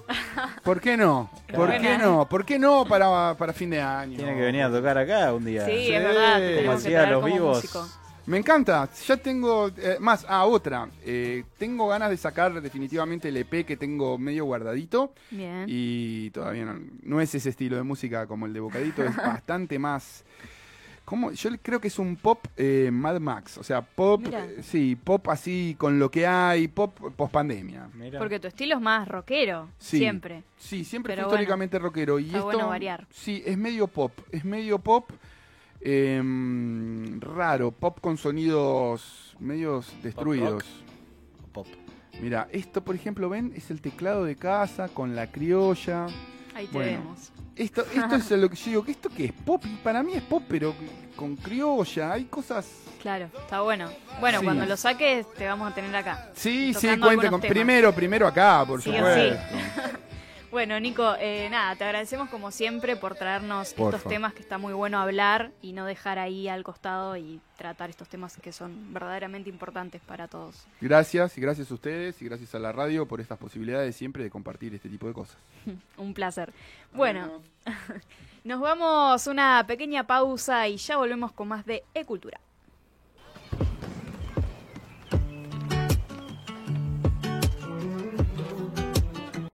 ¿Por 0.64 0.80
qué 0.80 0.96
no? 0.96 1.30
¿Por 1.54 1.70
qué 1.78 1.98
no? 1.98 2.28
¿Por 2.28 2.44
qué 2.44 2.58
no 2.58 2.84
para, 2.84 3.34
para 3.36 3.52
fin 3.52 3.70
de 3.70 3.80
año? 3.80 4.16
Tiene 4.16 4.34
que 4.34 4.40
venir 4.40 4.62
a 4.62 4.70
tocar 4.70 4.98
acá 4.98 5.32
un 5.32 5.44
día. 5.44 5.64
Sí, 5.66 5.86
Sí, 5.86 5.92
es 5.92 6.02
verdad. 6.02 6.38
Te 6.38 6.54
tenemos 6.56 6.82
que 6.82 6.90
los 7.06 7.22
como 7.22 7.26
vivos. 7.26 7.56
músico. 7.56 7.88
Me 8.24 8.38
encanta, 8.38 8.88
ya 9.04 9.16
tengo 9.16 9.68
eh, 9.76 9.96
más, 9.98 10.24
ah, 10.28 10.44
otra, 10.46 10.88
Eh, 11.04 11.42
tengo 11.58 11.88
ganas 11.88 12.08
de 12.08 12.16
sacar 12.16 12.62
definitivamente 12.62 13.30
el 13.30 13.36
EP 13.36 13.66
que 13.66 13.76
tengo 13.76 14.16
medio 14.16 14.44
guardadito 14.44 15.12
Bien. 15.28 15.64
y 15.66 16.30
todavía 16.30 16.64
no, 16.66 16.78
no 17.02 17.20
es 17.20 17.34
ese 17.34 17.48
estilo 17.48 17.74
de 17.76 17.82
música 17.82 18.28
como 18.28 18.46
el 18.46 18.52
de 18.52 18.60
Bocadito, 18.60 19.02
es 19.02 19.16
bastante 19.16 19.76
más, 19.80 20.24
¿cómo? 21.04 21.30
yo 21.32 21.50
creo 21.62 21.80
que 21.80 21.88
es 21.88 21.98
un 21.98 22.16
pop 22.16 22.46
eh, 22.56 22.90
Mad 22.92 23.20
Max, 23.20 23.58
o 23.58 23.62
sea, 23.62 23.82
pop, 23.82 24.24
eh, 24.32 24.60
sí, 24.62 24.96
pop 24.96 25.28
así 25.28 25.74
con 25.78 25.98
lo 25.98 26.10
que 26.10 26.26
hay, 26.26 26.68
pop 26.68 26.96
post 27.16 27.32
pandemia. 27.32 27.88
Porque 28.18 28.40
tu 28.40 28.48
estilo 28.48 28.76
es 28.76 28.80
más 28.80 29.06
rockero. 29.08 29.68
Sí. 29.78 29.98
Siempre. 29.98 30.44
Sí, 30.56 30.84
siempre 30.84 31.14
fue 31.14 31.24
históricamente 31.24 31.78
rockero. 31.78 32.18
Y 32.18 32.26
está 32.26 32.38
esto, 32.38 32.46
bueno 32.46 32.68
variar. 32.68 33.06
Sí, 33.10 33.42
es 33.44 33.56
medio 33.56 33.86
pop. 33.86 34.12
Es 34.30 34.44
medio 34.44 34.78
pop 34.78 35.10
em, 35.80 37.20
raro. 37.20 37.70
Pop 37.72 38.00
con 38.00 38.16
sonidos 38.16 39.36
medios 39.40 39.92
destruidos. 40.02 40.64
Pop. 41.52 41.66
Mira, 42.20 42.48
esto 42.52 42.82
por 42.84 42.94
ejemplo, 42.94 43.28
ven, 43.28 43.52
es 43.56 43.70
el 43.70 43.80
teclado 43.80 44.24
de 44.24 44.36
casa 44.36 44.88
con 44.88 45.16
la 45.16 45.30
criolla. 45.30 46.06
Ahí 46.54 46.66
te 46.66 46.72
Bueno. 46.72 47.00
vemos. 47.00 47.32
Esto, 47.54 47.84
esto 47.94 48.16
es 48.16 48.30
lo 48.30 48.48
que 48.48 48.56
yo 48.56 48.64
digo, 48.66 48.84
que 48.84 48.92
esto 48.92 49.08
que 49.10 49.26
es 49.26 49.32
pop, 49.32 49.62
y 49.66 49.76
para 49.76 50.02
mí 50.02 50.14
es 50.14 50.22
pop, 50.22 50.42
pero 50.48 50.74
con 51.14 51.36
criolla, 51.36 52.12
hay 52.14 52.24
cosas. 52.24 52.66
Claro, 53.02 53.28
está 53.38 53.60
bueno. 53.60 53.90
Bueno, 54.20 54.38
Sí. 54.38 54.44
cuando 54.44 54.64
lo 54.64 54.76
saques 54.76 55.26
te 55.34 55.46
vamos 55.46 55.70
a 55.70 55.74
tener 55.74 55.94
acá. 55.94 56.30
Sí, 56.34 56.72
sí, 56.72 56.88
cuente 56.98 57.28
con. 57.28 57.40
temas. 57.40 57.52
Primero, 57.52 57.92
primero 57.92 58.26
acá, 58.26 58.64
por 58.66 58.80
Sí 58.80 58.90
supuesto. 58.90 59.38
Bueno, 60.52 60.78
Nico, 60.78 61.14
eh, 61.18 61.48
nada, 61.50 61.74
te 61.76 61.84
agradecemos 61.84 62.28
como 62.28 62.50
siempre 62.50 62.94
por 62.94 63.14
traernos 63.14 63.68
estos 63.68 64.04
temas 64.04 64.34
que 64.34 64.42
está 64.42 64.58
muy 64.58 64.74
bueno 64.74 64.98
hablar 64.98 65.50
y 65.62 65.72
no 65.72 65.86
dejar 65.86 66.18
ahí 66.18 66.46
al 66.46 66.62
costado 66.62 67.16
y 67.16 67.40
tratar 67.56 67.88
estos 67.88 68.06
temas 68.06 68.36
que 68.36 68.52
son 68.52 68.92
verdaderamente 68.92 69.48
importantes 69.48 70.02
para 70.02 70.28
todos. 70.28 70.66
Gracias, 70.78 71.38
y 71.38 71.40
gracias 71.40 71.70
a 71.70 71.74
ustedes, 71.74 72.20
y 72.20 72.26
gracias 72.26 72.54
a 72.54 72.58
la 72.58 72.70
radio 72.70 73.08
por 73.08 73.22
estas 73.22 73.38
posibilidades 73.38 73.96
siempre 73.96 74.24
de 74.24 74.28
compartir 74.28 74.74
este 74.74 74.90
tipo 74.90 75.06
de 75.06 75.14
cosas. 75.14 75.38
Un 75.96 76.12
placer. 76.12 76.52
Bueno, 76.92 77.40
nos 78.44 78.60
vamos 78.60 79.26
una 79.26 79.66
pequeña 79.66 80.06
pausa 80.06 80.68
y 80.68 80.76
ya 80.76 80.98
volvemos 80.98 81.32
con 81.32 81.48
más 81.48 81.64
de 81.64 81.82
E-Cultura. 81.94 82.38